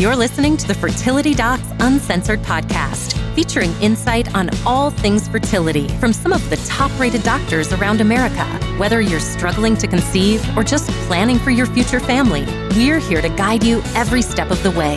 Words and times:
You're 0.00 0.16
listening 0.16 0.56
to 0.56 0.66
the 0.66 0.72
Fertility 0.72 1.34
Docs 1.34 1.68
Uncensored 1.80 2.40
podcast, 2.40 3.12
featuring 3.34 3.70
insight 3.82 4.34
on 4.34 4.48
all 4.64 4.88
things 4.88 5.28
fertility 5.28 5.88
from 5.98 6.14
some 6.14 6.32
of 6.32 6.48
the 6.48 6.56
top 6.66 6.90
rated 6.98 7.22
doctors 7.22 7.70
around 7.74 8.00
America. 8.00 8.46
Whether 8.78 9.02
you're 9.02 9.20
struggling 9.20 9.76
to 9.76 9.86
conceive 9.86 10.42
or 10.56 10.64
just 10.64 10.88
planning 11.06 11.38
for 11.38 11.50
your 11.50 11.66
future 11.66 12.00
family, 12.00 12.46
we're 12.70 12.98
here 12.98 13.20
to 13.20 13.28
guide 13.28 13.62
you 13.62 13.82
every 13.94 14.22
step 14.22 14.50
of 14.50 14.62
the 14.62 14.70
way. 14.70 14.96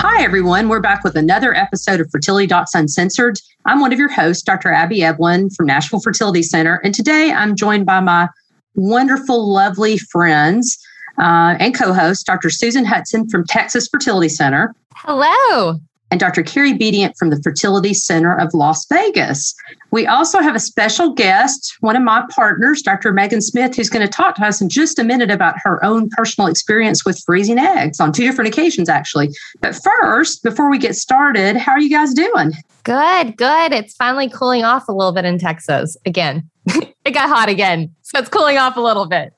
Hi, 0.00 0.22
everyone. 0.22 0.68
We're 0.68 0.80
back 0.80 1.04
with 1.04 1.16
another 1.16 1.54
episode 1.54 2.00
of 2.00 2.10
Fertility 2.10 2.46
Docs 2.46 2.74
Uncensored. 2.74 3.40
I'm 3.64 3.80
one 3.80 3.94
of 3.94 3.98
your 3.98 4.10
hosts, 4.10 4.42
Dr. 4.42 4.70
Abby 4.70 4.98
Eblen 4.98 5.56
from 5.56 5.64
Nashville 5.64 6.00
Fertility 6.00 6.42
Center. 6.42 6.82
And 6.84 6.94
today 6.94 7.32
I'm 7.32 7.56
joined 7.56 7.86
by 7.86 8.00
my 8.00 8.28
wonderful, 8.74 9.50
lovely 9.50 9.96
friends 9.96 10.78
uh, 11.20 11.56
and 11.58 11.74
co 11.74 11.92
host, 11.92 12.26
Dr. 12.26 12.50
Susan 12.50 12.84
Hudson 12.84 13.28
from 13.28 13.44
Texas 13.46 13.88
Fertility 13.88 14.28
Center. 14.28 14.74
Hello 14.94 15.80
and 16.10 16.20
Dr. 16.20 16.42
Carrie 16.42 16.72
Bedient 16.72 17.16
from 17.16 17.30
the 17.30 17.40
Fertility 17.42 17.92
Center 17.92 18.34
of 18.38 18.54
Las 18.54 18.86
Vegas. 18.86 19.54
We 19.90 20.06
also 20.06 20.40
have 20.40 20.56
a 20.56 20.60
special 20.60 21.12
guest, 21.12 21.76
one 21.80 21.96
of 21.96 22.02
my 22.02 22.24
partners, 22.30 22.82
Dr. 22.82 23.12
Meghan 23.12 23.42
Smith, 23.42 23.76
who's 23.76 23.90
going 23.90 24.06
to 24.06 24.12
talk 24.12 24.36
to 24.36 24.44
us 24.44 24.60
in 24.60 24.68
just 24.68 24.98
a 24.98 25.04
minute 25.04 25.30
about 25.30 25.56
her 25.62 25.84
own 25.84 26.08
personal 26.10 26.48
experience 26.48 27.04
with 27.04 27.22
freezing 27.24 27.58
eggs 27.58 28.00
on 28.00 28.12
two 28.12 28.24
different 28.24 28.48
occasions, 28.48 28.88
actually. 28.88 29.30
But 29.60 29.74
first, 29.74 30.42
before 30.42 30.70
we 30.70 30.78
get 30.78 30.96
started, 30.96 31.56
how 31.56 31.72
are 31.72 31.80
you 31.80 31.90
guys 31.90 32.14
doing? 32.14 32.52
Good, 32.88 33.36
good. 33.36 33.72
It's 33.72 33.94
finally 33.96 34.30
cooling 34.30 34.64
off 34.64 34.88
a 34.88 34.92
little 34.92 35.12
bit 35.12 35.26
in 35.26 35.38
Texas 35.38 35.94
again. 36.06 36.48
it 36.68 37.10
got 37.12 37.28
hot 37.28 37.50
again. 37.50 37.94
So 38.00 38.18
it's 38.18 38.30
cooling 38.30 38.56
off 38.56 38.78
a 38.78 38.80
little 38.80 39.06
bit. 39.06 39.34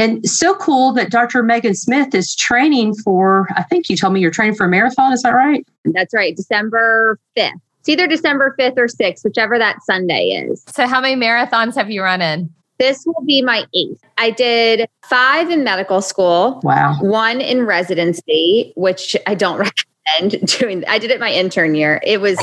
and 0.00 0.28
so 0.28 0.56
cool 0.56 0.92
that 0.94 1.08
Dr. 1.08 1.44
Meghan 1.44 1.76
Smith 1.76 2.12
is 2.12 2.34
training 2.34 2.96
for, 2.96 3.46
I 3.54 3.62
think 3.62 3.88
you 3.88 3.96
told 3.96 4.14
me 4.14 4.20
you're 4.20 4.32
training 4.32 4.56
for 4.56 4.66
a 4.66 4.68
marathon. 4.68 5.12
Is 5.12 5.22
that 5.22 5.30
right? 5.30 5.64
That's 5.84 6.12
right. 6.12 6.34
December 6.34 7.20
5th. 7.38 7.52
It's 7.78 7.88
either 7.88 8.08
December 8.08 8.56
5th 8.58 8.76
or 8.78 8.88
6th, 8.88 9.22
whichever 9.22 9.58
that 9.58 9.76
Sunday 9.84 10.30
is. 10.30 10.64
So, 10.66 10.88
how 10.88 11.00
many 11.00 11.14
marathons 11.14 11.76
have 11.76 11.92
you 11.92 12.02
run 12.02 12.20
in? 12.20 12.52
This 12.80 13.04
will 13.06 13.24
be 13.24 13.42
my 13.42 13.64
eighth. 13.74 14.00
I 14.18 14.30
did 14.30 14.88
five 15.04 15.50
in 15.50 15.62
medical 15.62 16.02
school. 16.02 16.60
Wow. 16.64 16.96
One 17.00 17.40
in 17.40 17.64
residency, 17.64 18.72
which 18.74 19.16
I 19.28 19.36
don't 19.36 19.58
recommend 19.58 19.84
doing. 20.44 20.84
I 20.86 20.98
did 20.98 21.10
it 21.10 21.20
my 21.20 21.32
intern 21.32 21.74
year. 21.74 22.00
It 22.04 22.20
was 22.20 22.38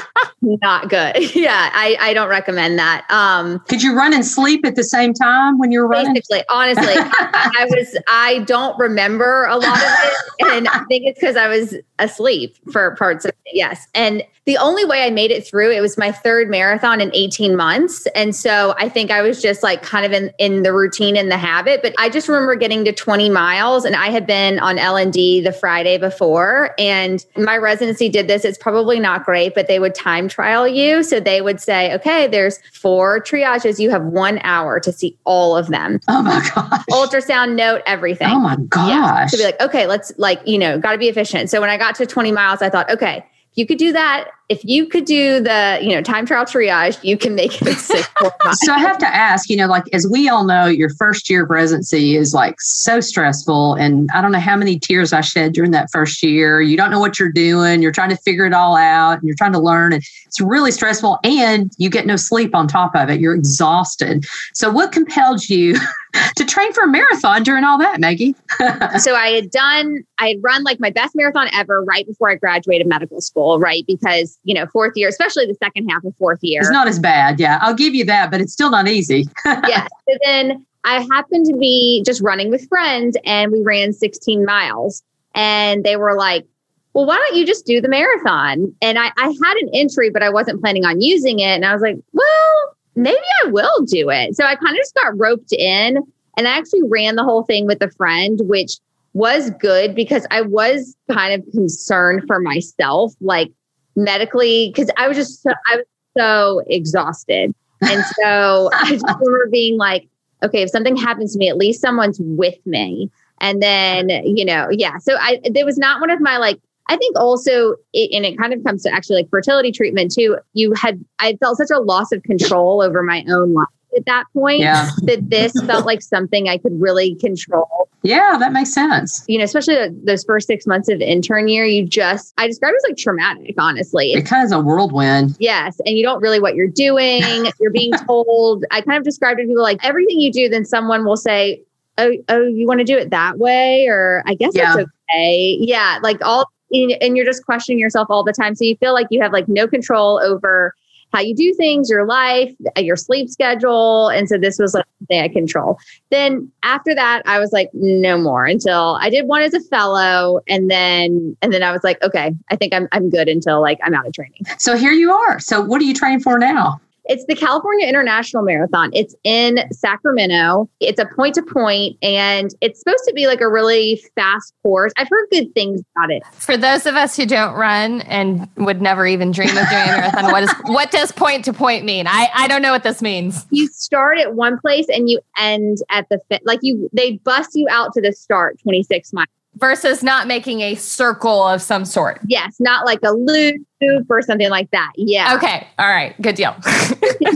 not 0.42 0.88
good. 0.88 1.16
Yeah, 1.42 1.70
I, 1.72 1.96
I 2.00 2.14
don't 2.14 2.28
recommend 2.28 2.78
that. 2.78 3.04
Um, 3.10 3.58
Could 3.68 3.82
you 3.82 3.96
run 3.96 4.12
and 4.12 4.24
sleep 4.24 4.64
at 4.64 4.76
the 4.76 4.84
same 4.84 5.12
time 5.12 5.58
when 5.58 5.72
you 5.72 5.80
were 5.80 5.88
running? 5.88 6.14
Basically, 6.14 6.42
honestly, 6.48 6.94
I 6.96 7.66
was. 7.70 7.98
I 8.06 8.40
don't 8.40 8.78
remember 8.78 9.46
a 9.46 9.56
lot 9.56 9.76
of 9.76 9.82
it, 9.82 10.46
and 10.52 10.68
I 10.68 10.84
think 10.84 11.06
it's 11.06 11.18
because 11.18 11.36
I 11.36 11.48
was 11.48 11.74
asleep 11.98 12.56
for 12.70 12.94
parts 12.96 13.24
of 13.24 13.30
it. 13.30 13.52
Yes, 13.54 13.88
and 13.94 14.22
the 14.44 14.56
only 14.56 14.84
way 14.84 15.04
I 15.04 15.10
made 15.10 15.30
it 15.30 15.46
through, 15.46 15.70
it 15.70 15.80
was 15.80 15.96
my 15.96 16.10
third 16.10 16.50
marathon 16.50 17.00
in 17.00 17.12
18 17.14 17.54
months. 17.56 18.06
And 18.08 18.34
so 18.34 18.74
I 18.76 18.88
think 18.88 19.12
I 19.12 19.22
was 19.22 19.40
just 19.40 19.62
like 19.62 19.82
kind 19.82 20.04
of 20.04 20.10
in, 20.10 20.32
in 20.38 20.64
the 20.64 20.72
routine 20.72 21.16
and 21.16 21.30
the 21.30 21.36
habit. 21.36 21.80
But 21.80 21.94
I 21.96 22.08
just 22.08 22.26
remember 22.26 22.56
getting 22.56 22.84
to 22.86 22.92
20 22.92 23.30
miles 23.30 23.84
and 23.84 23.94
I 23.94 24.08
had 24.08 24.26
been 24.26 24.58
on 24.58 24.78
L&D 24.78 25.42
the 25.42 25.52
Friday 25.52 25.96
before. 25.96 26.74
And 26.76 27.24
my 27.36 27.56
residency 27.56 28.08
did 28.08 28.26
this. 28.26 28.44
It's 28.44 28.58
probably 28.58 28.98
not 28.98 29.24
great, 29.24 29.54
but 29.54 29.68
they 29.68 29.78
would 29.78 29.94
time 29.94 30.28
trial 30.28 30.66
you. 30.66 31.04
So 31.04 31.20
they 31.20 31.40
would 31.40 31.60
say, 31.60 31.94
okay, 31.94 32.26
there's 32.26 32.58
four 32.72 33.22
triages. 33.22 33.78
You 33.78 33.90
have 33.90 34.04
one 34.06 34.40
hour 34.42 34.80
to 34.80 34.90
see 34.90 35.16
all 35.22 35.56
of 35.56 35.68
them. 35.68 36.00
Oh 36.08 36.20
my 36.20 36.44
gosh. 36.52 36.84
Ultrasound 36.90 37.54
note, 37.54 37.82
everything. 37.86 38.28
Oh 38.28 38.40
my 38.40 38.56
gosh. 38.56 38.88
Yeah. 38.88 39.26
To 39.30 39.36
be 39.36 39.44
like, 39.44 39.60
okay, 39.60 39.86
let's 39.86 40.10
like, 40.18 40.40
you 40.44 40.58
know, 40.58 40.80
got 40.80 40.92
to 40.92 40.98
be 40.98 41.08
efficient. 41.08 41.48
So 41.48 41.60
when 41.60 41.70
I 41.70 41.78
got 41.78 41.94
to 41.96 42.06
20 42.06 42.32
miles, 42.32 42.60
I 42.60 42.70
thought, 42.70 42.90
okay, 42.90 43.24
you 43.54 43.66
could 43.66 43.78
do 43.78 43.92
that 43.92 44.28
if 44.52 44.64
you 44.64 44.86
could 44.86 45.04
do 45.04 45.40
the 45.40 45.78
you 45.82 45.90
know 45.90 46.02
time 46.02 46.26
trial 46.26 46.44
triage 46.44 47.02
you 47.02 47.16
can 47.16 47.34
make 47.34 47.60
it 47.62 47.78
six 47.78 48.08
so 48.52 48.72
i 48.72 48.78
have 48.78 48.98
to 48.98 49.06
ask 49.06 49.48
you 49.48 49.56
know 49.56 49.66
like 49.66 49.84
as 49.92 50.06
we 50.10 50.28
all 50.28 50.44
know 50.44 50.66
your 50.66 50.90
first 50.90 51.28
year 51.28 51.44
of 51.44 51.50
residency 51.50 52.16
is 52.16 52.32
like 52.32 52.60
so 52.60 53.00
stressful 53.00 53.74
and 53.74 54.08
i 54.14 54.20
don't 54.20 54.32
know 54.32 54.38
how 54.38 54.56
many 54.56 54.78
tears 54.78 55.12
i 55.12 55.20
shed 55.20 55.52
during 55.52 55.70
that 55.70 55.90
first 55.90 56.22
year. 56.22 56.60
You 56.60 56.76
don't 56.76 56.90
know 56.90 57.00
what 57.00 57.18
you're 57.18 57.32
doing. 57.32 57.82
You're 57.82 57.92
trying 57.92 58.10
to 58.10 58.16
figure 58.16 58.46
it 58.46 58.52
all 58.52 58.76
out 58.76 59.14
and 59.18 59.24
you're 59.24 59.36
trying 59.36 59.52
to 59.52 59.58
learn 59.58 59.92
and 59.92 60.02
it's 60.26 60.40
really 60.40 60.70
stressful 60.70 61.18
and 61.24 61.70
you 61.78 61.90
get 61.90 62.06
no 62.06 62.16
sleep 62.16 62.54
on 62.54 62.68
top 62.68 62.94
of 62.94 63.10
it. 63.10 63.20
You're 63.20 63.34
exhausted. 63.34 64.24
So 64.54 64.70
what 64.70 64.92
compelled 64.92 65.48
you 65.48 65.76
to 66.36 66.44
train 66.44 66.72
for 66.72 66.84
a 66.84 66.88
marathon 66.88 67.42
during 67.42 67.64
all 67.64 67.78
that 67.78 68.00
meggie? 68.00 68.34
So 68.98 69.14
i 69.14 69.28
had 69.28 69.50
done 69.50 70.04
i 70.18 70.28
had 70.28 70.36
run 70.42 70.62
like 70.62 70.78
my 70.78 70.90
best 70.90 71.14
marathon 71.14 71.48
ever 71.52 71.82
right 71.82 72.06
before 72.06 72.30
i 72.30 72.34
graduated 72.34 72.86
medical 72.86 73.20
school 73.20 73.58
right? 73.58 73.84
Because 73.86 74.38
you 74.44 74.54
know, 74.54 74.66
fourth 74.66 74.92
year, 74.96 75.08
especially 75.08 75.46
the 75.46 75.54
second 75.54 75.88
half 75.88 76.04
of 76.04 76.14
fourth 76.16 76.40
year. 76.42 76.60
It's 76.60 76.70
not 76.70 76.88
as 76.88 76.98
bad. 76.98 77.38
Yeah. 77.38 77.58
I'll 77.60 77.74
give 77.74 77.94
you 77.94 78.04
that, 78.06 78.30
but 78.30 78.40
it's 78.40 78.52
still 78.52 78.70
not 78.70 78.88
easy. 78.88 79.28
yeah. 79.44 79.86
So 80.08 80.18
then 80.24 80.66
I 80.84 81.06
happened 81.12 81.46
to 81.46 81.56
be 81.56 82.02
just 82.04 82.20
running 82.22 82.50
with 82.50 82.68
friends 82.68 83.16
and 83.24 83.52
we 83.52 83.60
ran 83.62 83.92
16 83.92 84.44
miles. 84.44 85.02
And 85.34 85.84
they 85.84 85.96
were 85.96 86.16
like, 86.16 86.46
well, 86.92 87.06
why 87.06 87.16
don't 87.16 87.36
you 87.36 87.46
just 87.46 87.64
do 87.64 87.80
the 87.80 87.88
marathon? 87.88 88.74
And 88.82 88.98
I, 88.98 89.12
I 89.16 89.26
had 89.26 89.56
an 89.62 89.70
entry, 89.72 90.10
but 90.10 90.22
I 90.22 90.28
wasn't 90.28 90.60
planning 90.60 90.84
on 90.84 91.00
using 91.00 91.38
it. 91.38 91.44
And 91.44 91.64
I 91.64 91.72
was 91.72 91.82
like, 91.82 91.96
well, 92.12 92.76
maybe 92.96 93.16
I 93.44 93.48
will 93.48 93.84
do 93.86 94.10
it. 94.10 94.36
So 94.36 94.44
I 94.44 94.56
kind 94.56 94.76
of 94.76 94.76
just 94.76 94.94
got 94.94 95.18
roped 95.18 95.52
in 95.52 95.98
and 96.36 96.48
I 96.48 96.58
actually 96.58 96.82
ran 96.84 97.16
the 97.16 97.24
whole 97.24 97.44
thing 97.44 97.66
with 97.66 97.82
a 97.82 97.90
friend, 97.92 98.40
which 98.44 98.72
was 99.14 99.50
good 99.60 99.94
because 99.94 100.26
I 100.30 100.42
was 100.42 100.96
kind 101.10 101.34
of 101.34 101.50
concerned 101.52 102.24
for 102.26 102.40
myself. 102.40 103.14
Like, 103.20 103.50
medically 103.96 104.72
because 104.74 104.90
I 104.96 105.08
was 105.08 105.16
just 105.16 105.42
so, 105.42 105.50
I 105.70 105.76
was 105.76 105.86
so 106.16 106.62
exhausted. 106.66 107.54
And 107.82 108.04
so 108.20 108.70
I 108.72 108.90
just 108.90 109.04
remember 109.04 109.48
being 109.50 109.76
like, 109.76 110.08
okay, 110.42 110.62
if 110.62 110.70
something 110.70 110.96
happens 110.96 111.32
to 111.32 111.38
me, 111.38 111.48
at 111.48 111.56
least 111.56 111.80
someone's 111.80 112.18
with 112.20 112.58
me. 112.66 113.10
And 113.40 113.62
then, 113.62 114.08
you 114.24 114.44
know, 114.44 114.68
yeah. 114.70 114.98
So 114.98 115.16
I 115.16 115.40
there 115.50 115.64
was 115.64 115.78
not 115.78 116.00
one 116.00 116.10
of 116.10 116.20
my 116.20 116.38
like 116.38 116.60
I 116.88 116.96
think 116.96 117.18
also, 117.18 117.76
it, 117.92 118.10
and 118.12 118.26
it 118.26 118.36
kind 118.36 118.52
of 118.52 118.62
comes 118.64 118.82
to 118.82 118.92
actually 118.92 119.16
like 119.16 119.30
fertility 119.30 119.72
treatment 119.72 120.12
too. 120.12 120.36
You 120.52 120.72
had, 120.74 121.02
I 121.20 121.36
felt 121.36 121.56
such 121.56 121.70
a 121.70 121.78
loss 121.78 122.12
of 122.12 122.22
control 122.24 122.82
over 122.82 123.02
my 123.02 123.24
own 123.28 123.54
life 123.54 123.68
at 123.96 124.06
that 124.06 124.24
point 124.32 124.60
yeah. 124.60 124.90
that 125.02 125.30
this 125.30 125.52
felt 125.66 125.86
like 125.86 126.02
something 126.02 126.48
I 126.48 126.58
could 126.58 126.80
really 126.80 127.14
control. 127.16 127.88
Yeah, 128.02 128.36
that 128.38 128.52
makes 128.52 128.74
sense. 128.74 129.24
You 129.28 129.38
know, 129.38 129.44
especially 129.44 129.74
the, 129.74 130.00
those 130.04 130.24
first 130.24 130.46
six 130.46 130.66
months 130.66 130.88
of 130.88 131.00
intern 131.00 131.48
year, 131.48 131.64
you 131.64 131.86
just, 131.86 132.34
I 132.36 132.46
describe 132.46 132.72
it 132.72 132.76
as 132.76 132.90
like 132.90 132.96
traumatic, 132.96 133.54
honestly. 133.58 134.12
It 134.12 134.26
kind 134.26 134.42
of 134.42 134.46
is 134.46 134.52
a 134.52 134.60
whirlwind. 134.60 135.36
Yes. 135.38 135.80
And 135.86 135.96
you 135.96 136.02
don't 136.02 136.20
really 136.20 136.40
what 136.40 136.54
you're 136.54 136.66
doing. 136.66 137.22
you're 137.60 137.70
being 137.70 137.92
told, 137.92 138.64
I 138.70 138.80
kind 138.80 138.98
of 138.98 139.04
described 139.04 139.38
it 139.38 139.44
to 139.44 139.48
people 139.48 139.62
like 139.62 139.84
everything 139.84 140.20
you 140.20 140.32
do, 140.32 140.48
then 140.48 140.64
someone 140.64 141.04
will 141.04 141.16
say, 141.16 141.62
Oh, 141.98 142.10
oh, 142.30 142.46
you 142.46 142.66
want 142.66 142.80
to 142.80 142.84
do 142.84 142.96
it 142.96 143.10
that 143.10 143.38
way? 143.38 143.86
Or 143.86 144.22
I 144.26 144.34
guess 144.34 144.52
yeah. 144.54 144.74
it's 144.78 144.88
okay. 145.10 145.58
Yeah. 145.60 145.98
Like 146.02 146.24
all, 146.24 146.50
and 146.72 147.16
you're 147.16 147.26
just 147.26 147.44
questioning 147.44 147.78
yourself 147.78 148.06
all 148.08 148.24
the 148.24 148.32
time. 148.32 148.54
So 148.54 148.64
you 148.64 148.76
feel 148.76 148.94
like 148.94 149.08
you 149.10 149.20
have 149.20 149.30
like 149.30 149.46
no 149.46 149.68
control 149.68 150.18
over 150.24 150.74
how 151.12 151.20
you 151.20 151.34
do 151.34 151.54
things, 151.54 151.88
your 151.88 152.06
life, 152.06 152.52
your 152.76 152.96
sleep 152.96 153.28
schedule. 153.28 154.08
And 154.08 154.28
so 154.28 154.38
this 154.38 154.58
was 154.58 154.74
like 154.74 154.84
something 155.00 155.20
I 155.20 155.28
control. 155.28 155.78
Then 156.10 156.50
after 156.62 156.94
that, 156.94 157.22
I 157.26 157.38
was 157.38 157.52
like, 157.52 157.70
no 157.72 158.18
more 158.18 158.44
until 158.44 158.98
I 159.00 159.10
did 159.10 159.26
one 159.26 159.42
as 159.42 159.54
a 159.54 159.60
fellow. 159.60 160.40
And 160.48 160.70
then, 160.70 161.36
and 161.42 161.52
then 161.52 161.62
I 161.62 161.72
was 161.72 161.84
like, 161.84 162.02
okay, 162.02 162.34
I 162.50 162.56
think 162.56 162.74
I'm, 162.74 162.88
I'm 162.92 163.10
good 163.10 163.28
until 163.28 163.60
like 163.60 163.78
I'm 163.82 163.94
out 163.94 164.06
of 164.06 164.12
training. 164.12 164.42
So 164.58 164.76
here 164.76 164.92
you 164.92 165.12
are. 165.12 165.38
So 165.40 165.60
what 165.60 165.80
are 165.80 165.84
you 165.84 165.94
training 165.94 166.20
for 166.20 166.38
now? 166.38 166.80
It's 167.06 167.24
the 167.26 167.34
California 167.34 167.86
International 167.86 168.42
Marathon. 168.42 168.90
It's 168.92 169.14
in 169.24 169.60
Sacramento. 169.72 170.68
It's 170.80 171.00
a 171.00 171.06
point 171.16 171.34
to 171.34 171.42
point 171.42 171.96
and 172.02 172.54
it's 172.60 172.78
supposed 172.80 173.04
to 173.06 173.12
be 173.12 173.26
like 173.26 173.40
a 173.40 173.48
really 173.48 174.02
fast 174.14 174.54
course. 174.62 174.92
I've 174.96 175.08
heard 175.08 175.26
good 175.30 175.54
things 175.54 175.82
about 175.96 176.10
it. 176.10 176.22
For 176.32 176.56
those 176.56 176.86
of 176.86 176.94
us 176.94 177.16
who 177.16 177.26
don't 177.26 177.54
run 177.54 178.02
and 178.02 178.48
would 178.56 178.80
never 178.80 179.06
even 179.06 179.32
dream 179.32 179.56
of 179.56 179.68
doing 179.68 179.82
a 179.82 179.96
marathon, 179.96 180.30
what 180.30 180.42
is 180.44 180.52
what 180.66 180.90
does 180.90 181.12
point 181.12 181.44
to 181.46 181.52
point 181.52 181.84
mean? 181.84 182.06
I, 182.06 182.28
I 182.34 182.48
don't 182.48 182.62
know 182.62 182.72
what 182.72 182.84
this 182.84 183.02
means. 183.02 183.46
You 183.50 183.66
start 183.68 184.18
at 184.18 184.34
one 184.34 184.58
place 184.60 184.86
and 184.88 185.08
you 185.08 185.20
end 185.36 185.78
at 185.90 186.08
the. 186.08 186.20
Like 186.44 186.60
you 186.62 186.88
they 186.92 187.18
bust 187.18 187.50
you 187.54 187.66
out 187.70 187.92
to 187.94 188.00
the 188.00 188.12
start 188.12 188.58
26 188.62 189.12
miles 189.12 189.28
versus 189.56 190.02
not 190.02 190.26
making 190.26 190.60
a 190.60 190.74
circle 190.74 191.42
of 191.46 191.60
some 191.60 191.84
sort. 191.84 192.20
Yes, 192.26 192.56
not 192.58 192.86
like 192.86 193.00
a 193.02 193.12
loop 193.12 193.62
or 194.08 194.22
something 194.22 194.50
like 194.50 194.70
that. 194.70 194.92
Yeah. 194.96 195.34
Okay. 195.36 195.66
All 195.78 195.88
right. 195.88 196.20
Good 196.22 196.36
deal. 196.36 196.54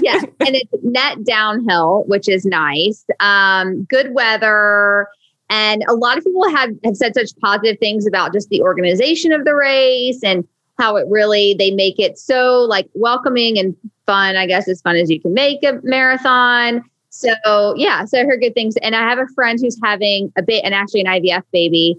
yeah. 0.03 0.21
And 0.41 0.55
it's 0.55 0.73
net 0.83 1.25
downhill, 1.25 2.05
which 2.07 2.29
is 2.29 2.45
nice. 2.45 3.05
Um, 3.21 3.85
good 3.85 4.15
weather. 4.15 5.09
And 5.51 5.85
a 5.89 5.95
lot 5.95 6.19
of 6.19 6.25
people 6.25 6.49
have, 6.51 6.71
have 6.85 6.97
said 6.97 7.15
such 7.15 7.31
positive 7.41 7.79
things 7.79 8.07
about 8.07 8.33
just 8.33 8.49
the 8.49 8.63
organization 8.63 9.33
of 9.33 9.45
the 9.45 9.55
race 9.55 10.21
and 10.25 10.47
how 10.79 10.97
it 10.97 11.07
really 11.09 11.55
they 11.55 11.71
make 11.71 11.99
it 11.99 12.19
so 12.19 12.61
like 12.63 12.87
welcoming 12.95 13.59
and 13.59 13.75
fun, 14.07 14.37
I 14.37 14.47
guess 14.47 14.69
as 14.69 14.83
fun 14.83 14.97
as 14.97 15.11
you 15.11 15.21
can 15.21 15.33
make 15.33 15.63
a 15.63 15.81
marathon 15.83 16.83
So 17.17 17.75
yeah, 17.77 18.05
so 18.05 18.21
I 18.21 18.25
heard 18.25 18.41
good 18.41 18.55
things, 18.55 18.77
and 18.83 18.95
I 18.95 19.09
have 19.09 19.19
a 19.19 19.27
friend 19.35 19.59
who's 19.61 19.79
having 19.83 20.31
a 20.37 20.43
bit, 20.43 20.65
and 20.65 20.75
actually 20.75 21.01
an 21.01 21.07
IVF 21.07 21.43
baby, 21.51 21.97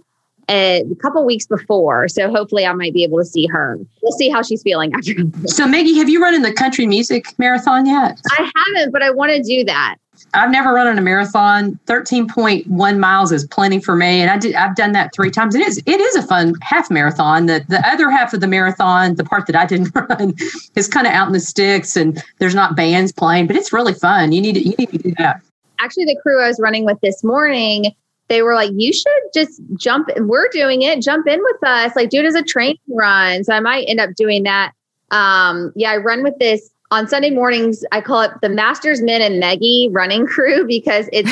a 0.50 0.84
couple 1.02 1.26
weeks 1.26 1.46
before. 1.46 2.08
So 2.08 2.30
hopefully 2.30 2.66
I 2.66 2.74
might 2.74 2.94
be 2.94 3.04
able 3.04 3.18
to 3.18 3.26
see 3.26 3.48
her. 3.48 3.80
We'll 4.02 4.14
see 4.14 4.30
how 4.30 4.42
she's 4.42 4.62
feeling 4.62 4.94
after. 4.94 5.14
So 5.46 5.68
Meggie, 5.68 5.96
have 5.98 6.10
you 6.10 6.22
run 6.22 6.34
in 6.34 6.42
the 6.42 6.54
country 6.54 6.86
music 6.86 7.26
marathon 7.38 7.86
yet? 7.86 8.20
I 8.32 8.52
haven't, 8.56 8.92
but 8.92 9.04
I 9.04 9.12
want 9.12 9.32
to 9.32 9.42
do 9.44 9.64
that. 9.66 9.98
I've 10.34 10.52
never 10.52 10.74
run 10.74 10.88
in 10.88 10.98
a 10.98 11.02
marathon. 11.02 11.80
13.1 11.86 13.00
miles 13.00 13.32
is 13.32 13.46
plenty 13.48 13.80
for 13.80 13.96
me. 13.96 14.22
And 14.22 14.32
I 14.32 14.38
did 14.38 14.56
I've 14.56 14.76
done 14.76 14.92
that 14.94 15.14
three 15.14 15.30
times. 15.30 15.56
It 15.56 15.66
is 15.66 15.82
it 15.86 16.02
is 16.02 16.16
a 16.16 16.24
fun 16.24 16.54
half 16.62 16.90
marathon. 16.90 17.46
The 17.46 17.64
the 17.68 17.88
other 17.88 18.10
half 18.10 18.34
of 18.34 18.42
the 18.42 18.48
marathon, 18.48 19.16
the 19.16 19.24
part 19.24 19.46
that 19.48 19.56
I 19.56 19.66
didn't 19.66 19.92
run, 19.96 20.34
is 20.76 20.88
kind 20.88 21.08
of 21.08 21.14
out 21.14 21.28
in 21.28 21.34
the 21.34 21.40
sticks 21.40 21.96
and 21.96 22.22
there's 22.40 22.56
not 22.56 22.76
bands 22.76 23.12
playing, 23.12 23.48
but 23.48 23.56
it's 23.56 23.72
really 23.72 23.94
fun. 23.94 24.32
You 24.32 24.42
need 24.42 24.54
to 24.54 24.62
you 24.62 24.76
need 24.78 24.90
to 24.90 24.98
do 24.98 25.14
that. 25.20 25.42
Actually, 25.80 26.06
the 26.06 26.18
crew 26.22 26.42
I 26.42 26.48
was 26.48 26.60
running 26.60 26.86
with 26.86 27.00
this 27.02 27.24
morning, 27.24 27.92
they 28.30 28.42
were 28.42 28.54
like, 28.54 28.72
you 28.76 28.92
should 28.92 29.22
just 29.34 29.62
jump. 29.76 30.10
We're 30.18 30.50
doing 30.50 30.82
it. 30.82 31.02
Jump 31.02 31.28
in 31.28 31.42
with 31.42 31.64
us. 31.64 31.96
Like, 31.96 32.10
do 32.10 32.20
it 32.20 32.26
as 32.26 32.36
a 32.36 32.44
training 32.44 32.78
run. 32.90 33.44
So 33.44 33.54
I 33.54 33.60
might 33.60 33.86
end 33.88 34.00
up 34.00 34.16
doing 34.16 34.44
that. 34.44 34.74
Um, 35.12 35.72
yeah, 35.76 35.92
I 35.92 35.98
run 35.98 36.24
with 36.24 36.38
this 36.40 36.70
on 36.92 37.08
Sunday 37.08 37.30
mornings. 37.30 37.84
I 37.92 38.02
call 38.02 38.22
it 38.22 38.32
the 38.42 38.50
Masters 38.50 39.02
Men 39.02 39.22
and 39.22 39.40
Meggie 39.40 39.90
running 39.92 40.26
crew 40.28 40.66
because 40.68 41.08
it's, 41.14 41.32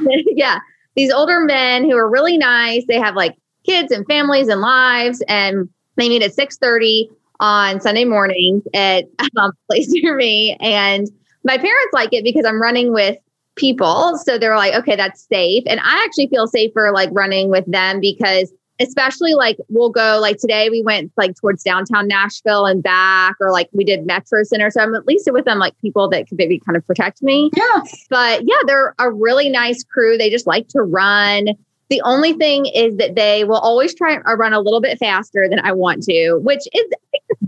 yeah, 0.36 0.60
these 0.94 1.12
older 1.12 1.40
men 1.40 1.84
who 1.88 1.96
are 1.96 2.08
really 2.08 2.38
nice. 2.38 2.84
They 2.86 3.00
have 3.00 3.16
like 3.16 3.36
kids 3.66 3.92
and 3.92 4.06
families 4.06 4.48
and 4.48 4.60
lives, 4.60 5.22
and 5.28 5.68
they 5.96 6.08
meet 6.08 6.22
at 6.22 6.34
6 6.34 6.56
30 6.58 7.10
on 7.40 7.80
Sunday 7.80 8.04
mornings 8.04 8.64
at 8.74 9.04
um, 9.36 9.52
place 9.68 9.88
near 9.90 10.16
me. 10.16 10.56
And 10.60 11.08
my 11.44 11.56
parents 11.56 11.92
like 11.92 12.12
it 12.12 12.24
because 12.24 12.44
I'm 12.44 12.60
running 12.60 12.92
with 12.92 13.16
people. 13.58 14.16
So 14.24 14.38
they're 14.38 14.56
like, 14.56 14.74
okay, 14.74 14.96
that's 14.96 15.26
safe. 15.28 15.64
And 15.66 15.80
I 15.80 16.04
actually 16.04 16.28
feel 16.28 16.46
safer 16.46 16.90
like 16.94 17.10
running 17.12 17.50
with 17.50 17.64
them 17.66 18.00
because 18.00 18.52
especially 18.80 19.34
like 19.34 19.58
we'll 19.68 19.90
go 19.90 20.18
like 20.20 20.36
today 20.38 20.70
we 20.70 20.82
went 20.82 21.10
like 21.16 21.34
towards 21.34 21.64
downtown 21.64 22.06
Nashville 22.06 22.64
and 22.64 22.82
back 22.82 23.34
or 23.40 23.50
like 23.50 23.68
we 23.72 23.84
did 23.84 24.06
Metro 24.06 24.44
Center. 24.44 24.70
So 24.70 24.80
I'm 24.80 24.94
at 24.94 25.06
least 25.06 25.28
with 25.32 25.44
them 25.44 25.58
like 25.58 25.76
people 25.78 26.08
that 26.10 26.28
could 26.28 26.38
maybe 26.38 26.60
kind 26.60 26.76
of 26.76 26.86
protect 26.86 27.22
me. 27.22 27.50
Yeah. 27.56 27.80
But 28.08 28.42
yeah, 28.46 28.58
they're 28.66 28.94
a 28.98 29.10
really 29.10 29.48
nice 29.48 29.82
crew. 29.82 30.16
They 30.16 30.30
just 30.30 30.46
like 30.46 30.68
to 30.68 30.82
run. 30.82 31.48
The 31.90 32.00
only 32.02 32.34
thing 32.34 32.66
is 32.66 32.96
that 32.96 33.16
they 33.16 33.44
will 33.44 33.58
always 33.58 33.94
try 33.94 34.16
to 34.16 34.22
run 34.22 34.52
a 34.52 34.60
little 34.60 34.80
bit 34.80 34.98
faster 34.98 35.48
than 35.48 35.58
I 35.60 35.72
want 35.72 36.02
to, 36.04 36.38
which 36.42 36.62
is 36.72 36.84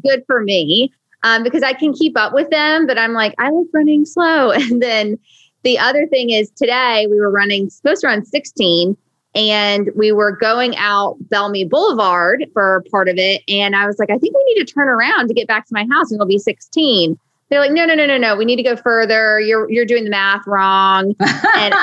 good 0.03 0.25
for 0.27 0.43
me 0.43 0.93
um, 1.23 1.43
because 1.43 1.63
I 1.63 1.75
can 1.75 1.93
keep 1.93 2.19
up 2.19 2.33
with 2.33 2.51
them. 2.51 2.87
But 2.87 2.99
I'm 2.99 3.13
like, 3.13 3.35
I 3.39 3.51
like 3.51 3.67
running 3.73 4.05
slow. 4.05 4.51
And 4.61 4.83
then 4.83 5.19
the 5.63 5.79
other 5.79 6.07
thing 6.07 6.31
is 6.31 6.51
today 6.51 7.07
we 7.11 7.21
were 7.21 7.31
running, 7.31 7.71
supposed 7.71 8.01
to 8.03 8.07
run 8.07 8.25
16, 8.25 8.97
and 9.35 9.91
we 9.95 10.13
were 10.13 10.37
going 10.37 10.77
out 10.77 11.17
Belle 11.29 11.51
Meade 11.51 11.71
Boulevard 11.71 12.47
for 12.53 12.85
part 12.91 13.09
of 13.09 13.17
it. 13.19 13.43
And 13.49 13.77
I 13.77 13.87
was 13.87 13.99
like, 13.99 14.11
I 14.11 14.19
think 14.19 14.35
we 14.35 14.45
need 14.45 14.67
to 14.67 14.73
turn 14.73 14.89
around 14.89 15.29
to 15.29 15.35
get 15.35 15.47
back 15.47 15.67
to 15.67 15.75
my 15.75 15.87
house 15.91 16.11
and 16.11 16.17
it'll 16.17 16.27
be 16.27 16.39
16. 16.39 17.19
They're 17.49 17.61
like, 17.61 17.73
no, 17.73 17.85
no, 17.85 17.95
no, 17.95 18.07
no, 18.07 18.17
no. 18.17 18.37
We 18.37 18.45
need 18.45 18.57
to 18.57 18.63
go 18.63 18.77
further. 18.77 19.41
You're 19.41 19.69
you're 19.71 19.85
doing 19.85 20.05
the 20.05 20.11
math 20.11 20.47
wrong. 20.47 21.15
And 21.57 21.75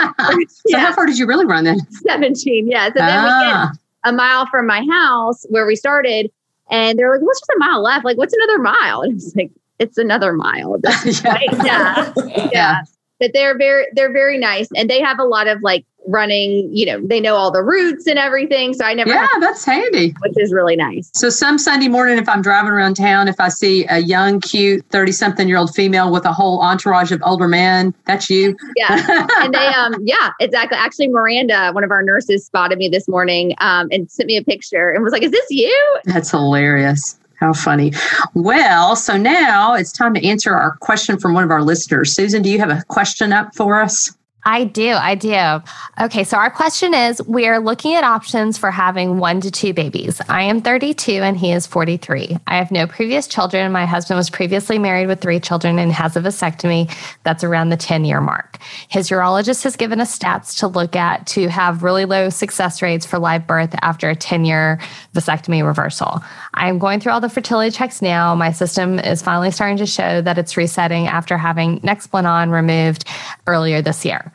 so 0.50 0.64
yeah. 0.68 0.80
how 0.80 0.94
far 0.94 1.06
did 1.06 1.20
you 1.20 1.28
really 1.28 1.46
run 1.46 1.64
then? 1.64 1.80
17. 1.92 2.68
Yeah. 2.68 2.88
So 2.88 2.94
then 2.96 3.10
ah. 3.10 3.70
we 3.72 3.78
get 3.78 4.12
a 4.12 4.16
mile 4.16 4.48
from 4.48 4.66
my 4.66 4.86
house 4.90 5.46
where 5.50 5.66
we 5.68 5.76
started. 5.76 6.32
And 6.70 6.98
they're 6.98 7.12
like, 7.14 7.22
what's 7.22 7.40
just 7.40 7.52
a 7.56 7.60
mile 7.60 7.82
left? 7.82 8.06
Like, 8.06 8.18
what's 8.18 8.34
another 8.34 8.60
mile? 8.60 9.02
And 9.02 9.14
it's 9.18 9.36
like, 9.36 9.52
it's 9.80 9.98
another 9.98 10.34
mile. 10.34 10.78
yeah. 11.06 11.38
yeah. 11.64 12.50
yeah 12.52 12.82
but 13.20 13.32
they're 13.34 13.58
very 13.58 13.86
they're 13.94 14.12
very 14.12 14.38
nice 14.38 14.68
and 14.76 14.90
they 14.90 15.02
have 15.02 15.20
a 15.20 15.24
lot 15.24 15.48
of 15.48 15.62
like 15.62 15.86
running 16.08 16.70
you 16.74 16.86
know 16.86 17.06
they 17.06 17.20
know 17.20 17.36
all 17.36 17.52
the 17.52 17.62
routes 17.62 18.08
and 18.08 18.18
everything 18.18 18.74
so 18.74 18.86
i 18.86 18.94
never 18.94 19.10
yeah 19.10 19.28
that's 19.42 19.66
handy. 19.66 20.16
which 20.22 20.34
is 20.38 20.54
really 20.54 20.76
nice. 20.76 21.12
So 21.14 21.30
some 21.30 21.58
sunday 21.58 21.90
morning 21.90 22.18
if 22.18 22.30
i'm 22.30 22.42
driving 22.42 22.72
around 22.72 22.96
town 22.96 23.28
if 23.28 23.40
i 23.40 23.50
see 23.50 23.86
a 23.90 24.00
young 24.00 24.40
cute 24.40 24.86
30 24.90 25.12
something 25.12 25.48
year 25.48 25.58
old 25.58 25.76
female 25.76 26.12
with 26.12 26.26
a 26.26 26.32
whole 26.32 26.62
entourage 26.62 27.12
of 27.12 27.22
older 27.26 27.48
men 27.48 27.94
that's 28.06 28.30
you. 28.30 28.56
Yeah 28.78 29.28
and 29.42 29.54
they 29.54 29.68
um 29.68 29.96
yeah 30.02 30.32
exactly. 30.40 30.78
Actually 30.78 31.10
miranda 31.10 31.72
one 31.74 31.84
of 31.84 31.92
our 31.92 32.04
nurses 32.04 32.46
spotted 32.46 32.78
me 32.78 32.88
this 32.88 33.08
morning 33.08 33.54
um 33.60 33.90
and 33.92 34.10
sent 34.10 34.28
me 34.28 34.38
a 34.38 34.44
picture 34.44 34.90
and 34.90 35.04
was 35.04 35.12
like 35.12 35.24
is 35.24 35.32
this 35.32 35.48
you? 35.50 36.00
That's 36.06 36.32
hilarious 36.32 37.20
how 37.38 37.54
funny. 37.54 37.94
Well, 38.34 38.96
so 38.96 39.16
now 39.16 39.76
it's 39.76 39.92
time 39.92 40.14
to 40.16 40.26
answer 40.26 40.54
our 40.54 40.76
question 40.78 41.18
from 41.20 41.34
one 41.34 41.44
of 41.44 41.52
our 41.52 41.62
listeners. 41.62 42.14
Susan, 42.14 42.42
do 42.42 42.50
you 42.50 42.60
have 42.60 42.70
a 42.70 42.84
question 42.88 43.32
up 43.32 43.56
for 43.56 43.80
us? 43.80 44.17
I 44.48 44.64
do. 44.64 44.92
I 44.92 45.16
do. 45.16 45.62
Okay. 46.00 46.24
So, 46.24 46.38
our 46.38 46.50
question 46.50 46.94
is 46.94 47.22
we 47.28 47.48
are 47.48 47.60
looking 47.60 47.96
at 47.96 48.06
options 48.06 48.58
for 48.58 48.72
having 48.72 49.18
one 49.18 49.42
to 49.42 49.52
two 49.52 49.74
babies. 49.74 50.22
I 50.30 50.44
am 50.44 50.62
32 50.62 51.12
and 51.12 51.36
he 51.38 51.52
is 51.52 51.68
43. 51.68 52.38
I 52.48 52.56
have 52.56 52.72
no 52.72 52.88
previous 52.88 53.28
children. 53.28 53.74
My 53.74 53.86
husband 53.86 54.18
was 54.18 54.30
previously 54.30 54.80
married 54.80 55.08
with 55.08 55.20
three 55.20 55.42
children 55.42 55.78
and 55.78 55.92
has 55.92 56.16
a 56.16 56.22
vasectomy 56.22 56.90
that's 57.24 57.44
around 57.44 57.70
the 57.70 57.76
10 57.76 58.06
year 58.06 58.22
mark. 58.22 58.58
His 58.88 59.10
urologist 59.10 59.66
has 59.66 59.76
given 59.76 60.00
us 60.00 60.18
stats 60.18 60.58
to 60.60 60.68
look 60.68 60.96
at 60.96 61.28
to 61.28 61.50
have 61.50 61.84
really 61.84 62.06
low 62.06 62.30
success 62.30 62.82
rates 62.82 63.06
for 63.06 63.20
live 63.20 63.46
birth 63.48 63.76
after 63.82 64.10
a 64.10 64.16
10 64.16 64.46
year 64.46 64.80
vasectomy 65.14 65.62
reversal. 65.62 66.24
I'm 66.54 66.80
going 66.80 67.02
through 67.02 67.12
all 67.12 67.20
the 67.20 67.28
fertility 67.28 67.76
checks 67.76 68.02
now. 68.02 68.34
My 68.34 68.54
system 68.54 68.98
is 68.98 69.22
finally 69.22 69.52
starting 69.52 69.78
to 69.78 69.86
show 69.86 70.22
that 70.22 70.38
it's 70.38 70.56
resetting 70.56 71.08
after 71.08 71.38
having 71.38 71.82
Nexplanon 71.82 72.50
removed 72.50 73.04
earlier 73.46 73.82
this 73.82 74.06
year. 74.06 74.32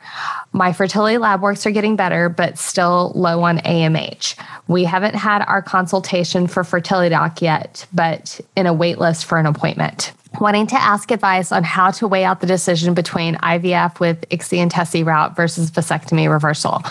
My 0.51 0.73
fertility 0.73 1.17
lab 1.17 1.41
works 1.41 1.65
are 1.65 1.71
getting 1.71 1.95
better, 1.95 2.29
but 2.29 2.57
still 2.57 3.11
low 3.15 3.43
on 3.43 3.57
AMH. 3.59 4.35
We 4.67 4.83
haven't 4.83 5.15
had 5.15 5.43
our 5.43 5.61
consultation 5.61 6.47
for 6.47 6.63
fertility 6.63 7.09
doc 7.09 7.41
yet, 7.41 7.87
but 7.93 8.39
in 8.55 8.67
a 8.67 8.73
wait 8.73 8.99
list 8.99 9.25
for 9.25 9.37
an 9.37 9.45
appointment. 9.45 10.13
Wanting 10.39 10.67
to 10.67 10.75
ask 10.75 11.11
advice 11.11 11.51
on 11.51 11.63
how 11.63 11.91
to 11.91 12.07
weigh 12.07 12.23
out 12.23 12.41
the 12.41 12.47
decision 12.47 12.93
between 12.93 13.35
IVF 13.35 13.99
with 13.99 14.27
ICSI 14.29 14.57
and 14.57 14.71
TESE 14.71 15.03
route 15.03 15.35
versus 15.35 15.69
vasectomy 15.69 16.29
reversal. 16.29 16.81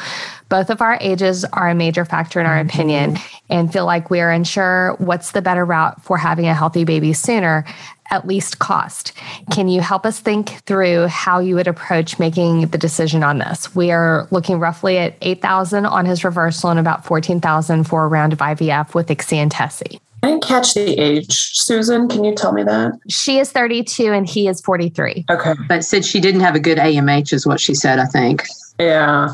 Both 0.49 0.71
of 0.71 0.83
our 0.83 0.99
ages 1.01 1.45
are 1.47 1.71
a 1.71 1.75
major 1.75 2.05
factor 2.05 2.39
in 2.39 2.47
our 2.47 2.59
mm-hmm. 2.59 2.69
opinion 2.69 3.19
and 3.49 3.73
feel 3.73 3.87
like 3.87 4.11
we 4.11 4.21
are 4.21 4.31
unsure 4.31 4.95
what's 4.99 5.33
the 5.33 5.43
better 5.43 5.65
route 5.65 6.03
for 6.03 6.19
having 6.19 6.47
a 6.47 6.55
healthy 6.55 6.85
baby 6.85 7.13
sooner 7.15 7.65
at 8.11 8.27
least 8.27 8.59
cost. 8.59 9.13
Can 9.51 9.69
you 9.69 9.81
help 9.81 10.05
us 10.05 10.21
think 10.21 10.51
through 10.67 11.07
how 11.07 11.39
you 11.39 11.55
would 11.55 11.67
approach 11.67 12.19
making 12.19 12.67
the 12.67 12.77
decision 12.77 13.25
on 13.25 13.39
this? 13.39 13.75
We 13.75 13.91
are 13.91 14.29
looking 14.31 14.61
roughly 14.61 14.99
at 14.99 15.17
8,000 15.23 15.87
on 15.87 16.05
his 16.05 16.23
reversal 16.23 16.69
and 16.69 16.79
about 16.79 17.07
14,000 17.07 17.85
for 17.85 18.05
a 18.05 18.09
round 18.09 18.35
of 18.35 18.41
IVF 18.41 18.95
with 18.95 19.09
ICSI 19.09 19.37
and 19.39 19.51
TESE. 19.51 20.02
I 20.23 20.29
didn't 20.29 20.45
catch 20.45 20.75
the 20.75 20.99
age. 20.99 21.51
Susan, 21.55 22.09
can 22.09 22.23
you 22.23 22.35
tell 22.35 22.53
me 22.53 22.63
that? 22.63 22.93
She 23.09 23.39
is 23.39 23.51
32 23.51 24.13
and 24.13 24.29
he 24.29 24.47
is 24.47 24.61
43. 24.61 25.25
Okay. 25.29 25.55
But 25.69 25.85
said 25.85 26.05
she 26.05 26.21
didn't 26.21 26.43
have 26.43 26.55
a 26.55 26.61
good 26.61 26.79
AMH, 26.79 27.33
is 27.33 27.47
what 27.47 27.61
she 27.61 27.75
said, 27.75 27.99
I 27.99 28.07
think. 28.07 28.45
Yeah. 28.79 29.29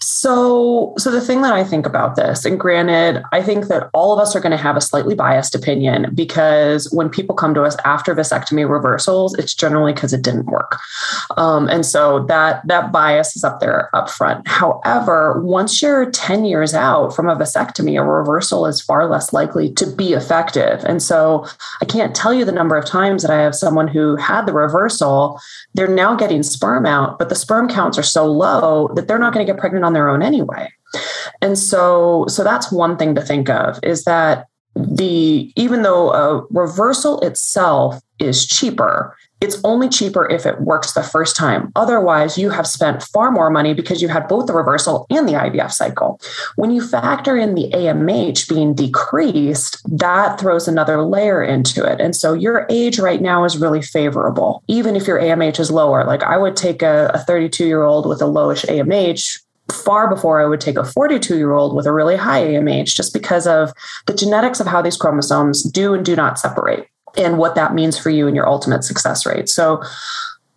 So 0.00 0.94
so 0.96 1.10
the 1.10 1.20
thing 1.20 1.42
that 1.42 1.52
I 1.52 1.64
think 1.64 1.84
about 1.84 2.16
this, 2.16 2.44
and 2.44 2.58
granted, 2.58 3.22
I 3.32 3.42
think 3.42 3.66
that 3.66 3.90
all 3.92 4.12
of 4.12 4.20
us 4.20 4.34
are 4.34 4.40
going 4.40 4.52
to 4.52 4.56
have 4.56 4.76
a 4.76 4.80
slightly 4.80 5.14
biased 5.14 5.54
opinion 5.54 6.14
because 6.14 6.90
when 6.92 7.10
people 7.10 7.34
come 7.34 7.54
to 7.54 7.64
us 7.64 7.76
after 7.84 8.14
vasectomy 8.14 8.68
reversals, 8.68 9.34
it's 9.34 9.54
generally 9.54 9.92
because 9.92 10.12
it 10.12 10.22
didn't 10.22 10.46
work. 10.46 10.78
Um, 11.36 11.68
and 11.68 11.84
so 11.84 12.24
that 12.26 12.66
that 12.66 12.92
bias 12.92 13.36
is 13.36 13.44
up 13.44 13.60
there 13.60 13.94
up 13.94 14.08
front. 14.08 14.46
However, 14.46 15.42
once 15.42 15.82
you're 15.82 16.10
10 16.10 16.44
years 16.44 16.72
out 16.72 17.14
from 17.14 17.28
a 17.28 17.36
vasectomy, 17.36 18.00
a 18.00 18.04
reversal 18.04 18.66
is 18.66 18.80
far 18.80 19.08
less 19.08 19.32
likely 19.32 19.72
to 19.72 19.86
be 19.86 20.12
effective. 20.12 20.84
And 20.84 21.02
so 21.02 21.46
I 21.82 21.84
can't 21.84 22.14
tell 22.14 22.32
you 22.32 22.44
the 22.44 22.52
number 22.52 22.76
of 22.76 22.86
times 22.86 23.22
that 23.22 23.30
I 23.30 23.42
have 23.42 23.54
someone 23.54 23.88
who 23.88 24.16
had 24.16 24.46
the 24.46 24.52
reversal, 24.52 25.40
they're 25.74 25.88
now 25.88 26.14
getting 26.14 26.42
sperm 26.42 26.86
out, 26.86 27.18
but 27.18 27.28
the 27.28 27.34
sperm 27.34 27.68
counts 27.68 27.98
are 27.98 28.02
so 28.02 28.26
low 28.26 28.88
that 28.94 29.08
they're 29.08 29.18
not 29.18 29.32
going 29.32 29.46
to 29.46 29.52
get 29.52 29.60
pregnant 29.60 29.84
on 29.84 29.92
their 29.92 30.08
own 30.08 30.22
anyway. 30.22 30.68
And 31.42 31.58
so 31.58 32.26
so 32.28 32.44
that's 32.44 32.70
one 32.70 32.96
thing 32.96 33.14
to 33.14 33.20
think 33.20 33.48
of 33.48 33.78
is 33.82 34.04
that 34.04 34.46
the 34.76 35.52
even 35.56 35.82
though 35.82 36.12
a 36.12 36.46
reversal 36.50 37.20
itself 37.20 38.00
is 38.18 38.46
cheaper 38.46 39.16
it's 39.44 39.60
only 39.62 39.88
cheaper 39.88 40.28
if 40.30 40.46
it 40.46 40.60
works 40.62 40.92
the 40.92 41.02
first 41.02 41.36
time. 41.36 41.70
Otherwise, 41.76 42.38
you 42.38 42.48
have 42.50 42.66
spent 42.66 43.02
far 43.02 43.30
more 43.30 43.50
money 43.50 43.74
because 43.74 44.00
you 44.00 44.08
had 44.08 44.26
both 44.26 44.46
the 44.46 44.54
reversal 44.54 45.06
and 45.10 45.28
the 45.28 45.34
IVF 45.34 45.70
cycle. 45.70 46.18
When 46.56 46.70
you 46.70 46.86
factor 46.86 47.36
in 47.36 47.54
the 47.54 47.70
AMH 47.70 48.48
being 48.48 48.74
decreased, 48.74 49.82
that 49.98 50.40
throws 50.40 50.66
another 50.66 51.02
layer 51.02 51.42
into 51.42 51.84
it. 51.84 52.00
And 52.00 52.16
so 52.16 52.32
your 52.32 52.66
age 52.70 52.98
right 52.98 53.20
now 53.20 53.44
is 53.44 53.58
really 53.58 53.82
favorable, 53.82 54.64
even 54.66 54.96
if 54.96 55.06
your 55.06 55.20
AMH 55.20 55.60
is 55.60 55.70
lower. 55.70 56.04
Like 56.04 56.22
I 56.22 56.38
would 56.38 56.56
take 56.56 56.80
a 56.80 57.22
32 57.26 57.66
year 57.66 57.82
old 57.82 58.08
with 58.08 58.22
a 58.22 58.26
lowish 58.26 58.64
AMH 58.64 59.40
far 59.72 60.08
before 60.08 60.40
I 60.40 60.46
would 60.46 60.60
take 60.60 60.76
a 60.76 60.84
42 60.84 61.36
year 61.36 61.52
old 61.52 61.76
with 61.76 61.86
a 61.86 61.92
really 61.92 62.16
high 62.16 62.42
AMH 62.42 62.94
just 62.94 63.12
because 63.12 63.46
of 63.46 63.72
the 64.06 64.14
genetics 64.14 64.60
of 64.60 64.66
how 64.66 64.80
these 64.80 64.96
chromosomes 64.96 65.62
do 65.62 65.94
and 65.94 66.04
do 66.04 66.16
not 66.16 66.38
separate 66.38 66.88
and 67.16 67.38
what 67.38 67.54
that 67.54 67.74
means 67.74 67.98
for 67.98 68.10
you 68.10 68.26
and 68.26 68.36
your 68.36 68.48
ultimate 68.48 68.84
success 68.84 69.26
rate. 69.26 69.48
So 69.48 69.82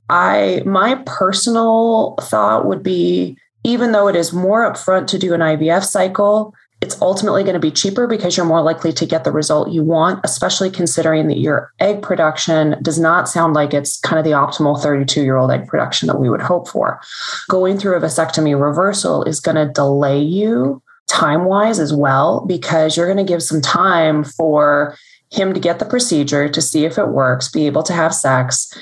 I 0.10 0.62
my 0.66 0.96
personal 1.06 2.16
thought 2.22 2.66
would 2.66 2.84
be 2.84 3.38
even 3.64 3.92
though 3.92 4.08
it 4.08 4.16
is 4.16 4.32
more 4.32 4.72
upfront 4.72 5.08
to 5.08 5.20
do 5.20 5.34
an 5.34 5.42
IVF 5.42 5.84
cycle, 5.84 6.54
it's 6.80 7.02
ultimately 7.02 7.44
going 7.44 7.56
to 7.56 7.60
be 7.60 7.72
cheaper 7.72 8.08
because 8.08 8.38
you're 8.38 8.46
more 8.46 8.62
likely 8.62 8.94
to 8.94 9.06
get 9.06 9.24
the 9.24 9.32
result 9.32 9.72
you 9.72 9.84
want, 9.84 10.20
especially 10.24 10.70
considering 10.70 11.28
that 11.28 11.40
your 11.40 11.74
egg 11.80 12.02
production 12.02 12.78
does 12.82 13.00
not 13.00 13.28
sound 13.28 13.56
like 13.56 13.74
it's 13.74 14.00
kind 14.02 14.20
of 14.20 14.26
the 14.26 14.32
optimal 14.32 14.82
32 14.82 15.24
year 15.24 15.38
old 15.38 15.52
egg 15.52 15.68
production 15.68 16.08
that 16.08 16.20
we 16.20 16.30
would 16.30 16.42
hope 16.42 16.68
for. 16.68 17.02
Going 17.50 17.78
through 17.78 17.98
a 17.98 18.00
vasectomy 18.00 18.60
reversal 18.60 19.24
is 19.24 19.40
going 19.40 19.56
to 19.56 19.74
delay 19.74 20.22
you 20.22 20.82
time 21.08 21.46
wise 21.46 21.80
as 21.80 21.94
well, 21.94 22.46
because 22.48 22.96
you're 22.96 23.12
going 23.12 23.18
to 23.18 23.24
give 23.24 23.42
some 23.42 23.62
time 23.62 24.24
for 24.24 24.96
him 25.32 25.54
to 25.54 25.60
get 25.60 25.80
the 25.80 25.86
procedure 25.86 26.48
to 26.48 26.62
see 26.62 26.86
if 26.86 26.98
it 26.98 27.10
works, 27.10 27.50
be 27.50 27.66
able 27.66 27.84
to 27.84 27.94
have 27.94 28.14
sex, 28.14 28.74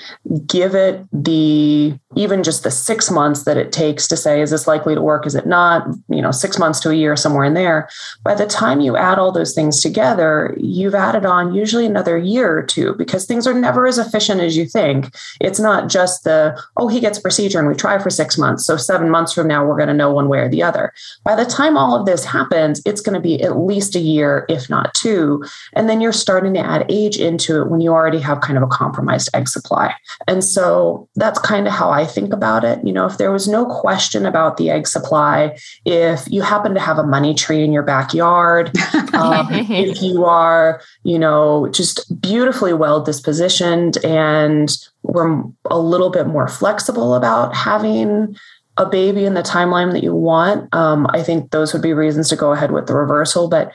give 0.46 0.76
it 0.76 1.04
the 1.12 1.98
even 2.16 2.44
just 2.44 2.64
the 2.64 2.72
six 2.72 3.12
months 3.12 3.44
that 3.44 3.58
it 3.58 3.72
takes 3.72 4.08
to 4.08 4.16
say, 4.16 4.42
is 4.42 4.52
this 4.52 4.68
likely 4.68 4.96
to 4.96 5.02
work? 5.02 5.26
Is 5.26 5.36
it 5.36 5.46
not? 5.46 5.88
You 6.08 6.22
know, 6.22 6.32
six 6.32 6.58
months 6.58 6.80
to 6.82 6.90
a 6.90 6.94
year, 6.94 7.16
somewhere 7.16 7.44
in 7.44 7.56
there. 7.56 7.90
By 8.24 8.36
the 8.36 8.46
time 8.46 8.80
you 8.80 8.96
add 8.96 9.20
all 9.20 9.32
those 9.32 9.54
things 9.54 9.82
together, 9.82 10.56
you've 10.58 10.96
added 10.96 11.26
on 11.26 11.54
usually 11.54 11.86
another 11.86 12.18
year 12.18 12.58
or 12.58 12.64
two 12.64 12.94
because 12.96 13.26
things 13.26 13.46
are 13.46 13.54
never 13.54 13.86
as 13.86 13.98
efficient 13.98 14.40
as 14.40 14.56
you 14.56 14.66
think. 14.66 15.14
It's 15.42 15.60
not 15.60 15.90
just 15.90 16.24
the, 16.24 16.58
oh, 16.78 16.88
he 16.88 17.00
gets 17.00 17.18
a 17.18 17.22
procedure 17.22 17.60
and 17.60 17.68
we 17.68 17.76
try 17.76 17.98
for 17.98 18.10
six 18.10 18.38
months. 18.38 18.66
So 18.66 18.78
seven 18.78 19.10
months 19.10 19.34
from 19.34 19.48
now, 19.48 19.66
we're 19.66 19.78
going 19.78 19.90
to 19.90 19.94
know 19.94 20.14
one 20.14 20.30
way 20.30 20.40
or 20.40 20.50
the 20.50 20.64
other. 20.64 20.94
By 21.24 21.36
the 21.36 21.46
time 21.46 21.76
all 21.76 22.00
of 22.00 22.06
this 22.06 22.24
happens, 22.24 22.82
it's 22.86 23.02
going 23.02 23.16
to 23.16 23.20
be 23.20 23.42
at 23.42 23.58
least 23.58 23.96
a 23.96 24.00
year, 24.00 24.46
if 24.48 24.70
not 24.70 24.94
two. 24.94 25.44
And 25.74 25.90
then 25.90 26.00
you're 26.00 26.14
starting 26.14 26.35
to 26.42 26.60
add 26.60 26.86
age 26.90 27.18
into 27.18 27.62
it 27.62 27.70
when 27.70 27.82
you 27.82 27.92
already 27.92 28.20
have 28.20 28.42
kind 28.42 28.58
of 28.58 28.64
a 28.64 28.68
compromised 28.68 29.30
egg 29.34 29.48
supply. 29.48 29.94
And 30.28 30.44
so 30.44 31.08
that's 31.16 31.40
kind 31.40 31.68
of 31.68 31.74
how 31.74 31.90
I 31.90 32.06
think 32.06 32.34
about 32.34 32.64
it. 32.64 32.86
You 32.86 32.94
know, 32.94 33.06
if 33.06 33.18
there 33.18 33.32
was 33.32 33.48
no 33.48 33.66
question 33.66 34.26
about 34.26 34.58
the 34.58 34.70
egg 34.70 34.88
supply, 34.88 35.58
if 35.86 36.24
you 36.30 36.42
happen 36.42 36.74
to 36.74 36.80
have 36.80 36.98
a 36.98 37.06
money 37.06 37.34
tree 37.34 37.64
in 37.64 37.72
your 37.72 37.84
backyard, 37.84 38.72
um, 39.14 39.48
if 39.52 40.02
you 40.02 40.26
are, 40.26 40.82
you 41.04 41.20
know, 41.20 41.68
just 41.70 42.22
beautifully 42.22 42.74
well 42.74 43.04
dispositioned 43.04 44.04
and 44.04 44.78
we're 45.04 45.44
a 45.66 45.80
little 45.80 46.10
bit 46.10 46.28
more 46.28 46.48
flexible 46.48 47.14
about 47.16 47.56
having 47.56 48.36
a 48.78 48.86
baby 48.86 49.26
in 49.26 49.34
the 49.36 49.42
timeline 49.42 49.92
that 49.94 50.04
you 50.04 50.14
want, 50.14 50.74
um, 50.74 51.08
I 51.12 51.24
think 51.24 51.52
those 51.52 51.72
would 51.74 51.82
be 51.82 51.94
reasons 51.94 52.30
to 52.30 52.36
go 52.36 52.52
ahead 52.52 52.72
with 52.72 52.88
the 52.88 52.96
reversal. 52.96 53.48
But 53.48 53.72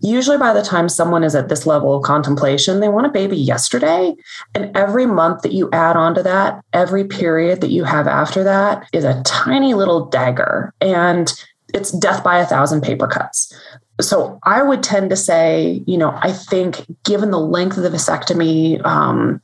usually 0.00 0.36
by 0.36 0.52
the 0.52 0.62
time 0.62 0.88
someone 0.88 1.24
is 1.24 1.34
at 1.34 1.48
this 1.48 1.64
level 1.66 1.94
of 1.94 2.02
contemplation, 2.02 2.80
they 2.80 2.88
want 2.88 3.06
a 3.06 3.10
baby 3.10 3.36
yesterday. 3.36 4.14
And 4.54 4.76
every 4.76 5.06
month 5.06 5.42
that 5.42 5.52
you 5.52 5.70
add 5.72 5.96
on 5.96 6.14
to 6.16 6.22
that, 6.24 6.62
every 6.72 7.04
period 7.04 7.60
that 7.62 7.70
you 7.70 7.84
have 7.84 8.06
after 8.06 8.44
that 8.44 8.86
is 8.92 9.04
a 9.04 9.22
tiny 9.24 9.72
little 9.74 10.06
dagger. 10.06 10.74
And 10.80 11.32
it's 11.72 11.90
death 11.92 12.22
by 12.22 12.38
a 12.38 12.46
thousand 12.46 12.82
paper 12.82 13.06
cuts. 13.06 13.54
So 14.00 14.38
I 14.42 14.62
would 14.62 14.82
tend 14.82 15.10
to 15.10 15.16
say, 15.16 15.82
you 15.86 15.96
know, 15.96 16.18
I 16.20 16.32
think 16.32 16.84
given 17.04 17.30
the 17.30 17.38
length 17.38 17.76
of 17.76 17.82
the 17.82 17.90
vasectomy, 17.90 18.84
um, 18.84 19.40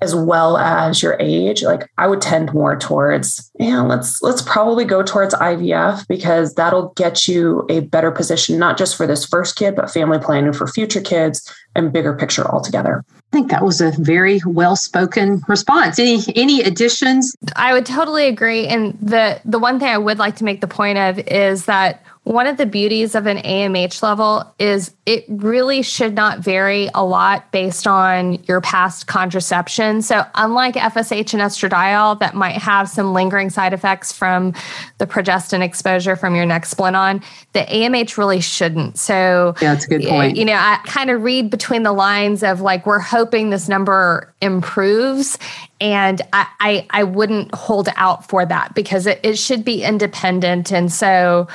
as 0.00 0.14
well 0.14 0.56
as 0.56 1.02
your 1.02 1.16
age 1.20 1.62
like 1.62 1.88
i 1.98 2.06
would 2.06 2.20
tend 2.20 2.52
more 2.52 2.76
towards 2.76 3.50
yeah 3.58 3.80
let's 3.80 4.22
let's 4.22 4.42
probably 4.42 4.84
go 4.84 5.02
towards 5.02 5.34
ivf 5.34 6.06
because 6.08 6.54
that'll 6.54 6.90
get 6.90 7.26
you 7.28 7.66
a 7.68 7.80
better 7.80 8.10
position 8.10 8.58
not 8.58 8.76
just 8.78 8.96
for 8.96 9.06
this 9.06 9.26
first 9.26 9.56
kid 9.56 9.74
but 9.76 9.90
family 9.90 10.18
planning 10.18 10.52
for 10.52 10.66
future 10.66 11.00
kids 11.00 11.52
and 11.74 11.92
bigger 11.92 12.14
picture 12.14 12.46
altogether 12.46 13.04
I 13.30 13.36
think 13.36 13.50
that 13.50 13.62
was 13.62 13.82
a 13.82 13.90
very 13.90 14.40
well 14.46 14.74
spoken 14.74 15.42
response. 15.48 15.98
Any 15.98 16.22
any 16.34 16.62
additions? 16.62 17.36
I 17.56 17.74
would 17.74 17.84
totally 17.84 18.26
agree. 18.26 18.66
And 18.66 18.98
the 19.02 19.38
the 19.44 19.58
one 19.58 19.78
thing 19.78 19.88
I 19.88 19.98
would 19.98 20.18
like 20.18 20.36
to 20.36 20.44
make 20.44 20.62
the 20.62 20.66
point 20.66 20.96
of 20.96 21.18
is 21.18 21.66
that 21.66 22.02
one 22.28 22.46
of 22.46 22.58
the 22.58 22.66
beauties 22.66 23.14
of 23.14 23.24
an 23.24 23.38
AMH 23.38 24.02
level 24.02 24.44
is 24.58 24.92
it 25.06 25.24
really 25.28 25.80
should 25.80 26.14
not 26.14 26.40
vary 26.40 26.90
a 26.94 27.02
lot 27.02 27.50
based 27.52 27.86
on 27.86 28.34
your 28.44 28.60
past 28.60 29.06
contraception. 29.06 30.02
So, 30.02 30.26
unlike 30.34 30.74
FSH 30.74 31.32
and 31.32 31.40
estradiol 31.40 32.18
that 32.20 32.34
might 32.34 32.56
have 32.56 32.90
some 32.90 33.14
lingering 33.14 33.48
side 33.48 33.72
effects 33.72 34.12
from 34.12 34.52
the 34.98 35.06
progestin 35.06 35.62
exposure 35.62 36.16
from 36.16 36.36
your 36.36 36.44
Nexplanon, 36.44 37.24
the 37.54 37.60
AMH 37.60 38.18
really 38.18 38.42
shouldn't. 38.42 38.98
So, 38.98 39.54
yeah, 39.62 39.72
that's 39.72 39.86
a 39.86 39.88
good 39.88 40.02
point. 40.04 40.36
You 40.36 40.44
know, 40.44 40.52
I 40.52 40.80
kind 40.84 41.08
of 41.08 41.22
read 41.22 41.48
between 41.48 41.82
the 41.82 41.92
lines 41.92 42.42
of 42.42 42.60
like, 42.60 42.84
we're 42.84 42.98
hoping 42.98 43.48
this 43.48 43.70
number 43.70 44.34
improves. 44.42 45.38
And 45.80 46.20
I, 46.34 46.46
I, 46.60 46.86
I 46.90 47.04
wouldn't 47.04 47.54
hold 47.54 47.88
out 47.96 48.28
for 48.28 48.44
that 48.44 48.74
because 48.74 49.06
it, 49.06 49.18
it 49.22 49.38
should 49.38 49.64
be 49.64 49.82
independent. 49.82 50.70
And 50.70 50.92
so, 50.92 51.48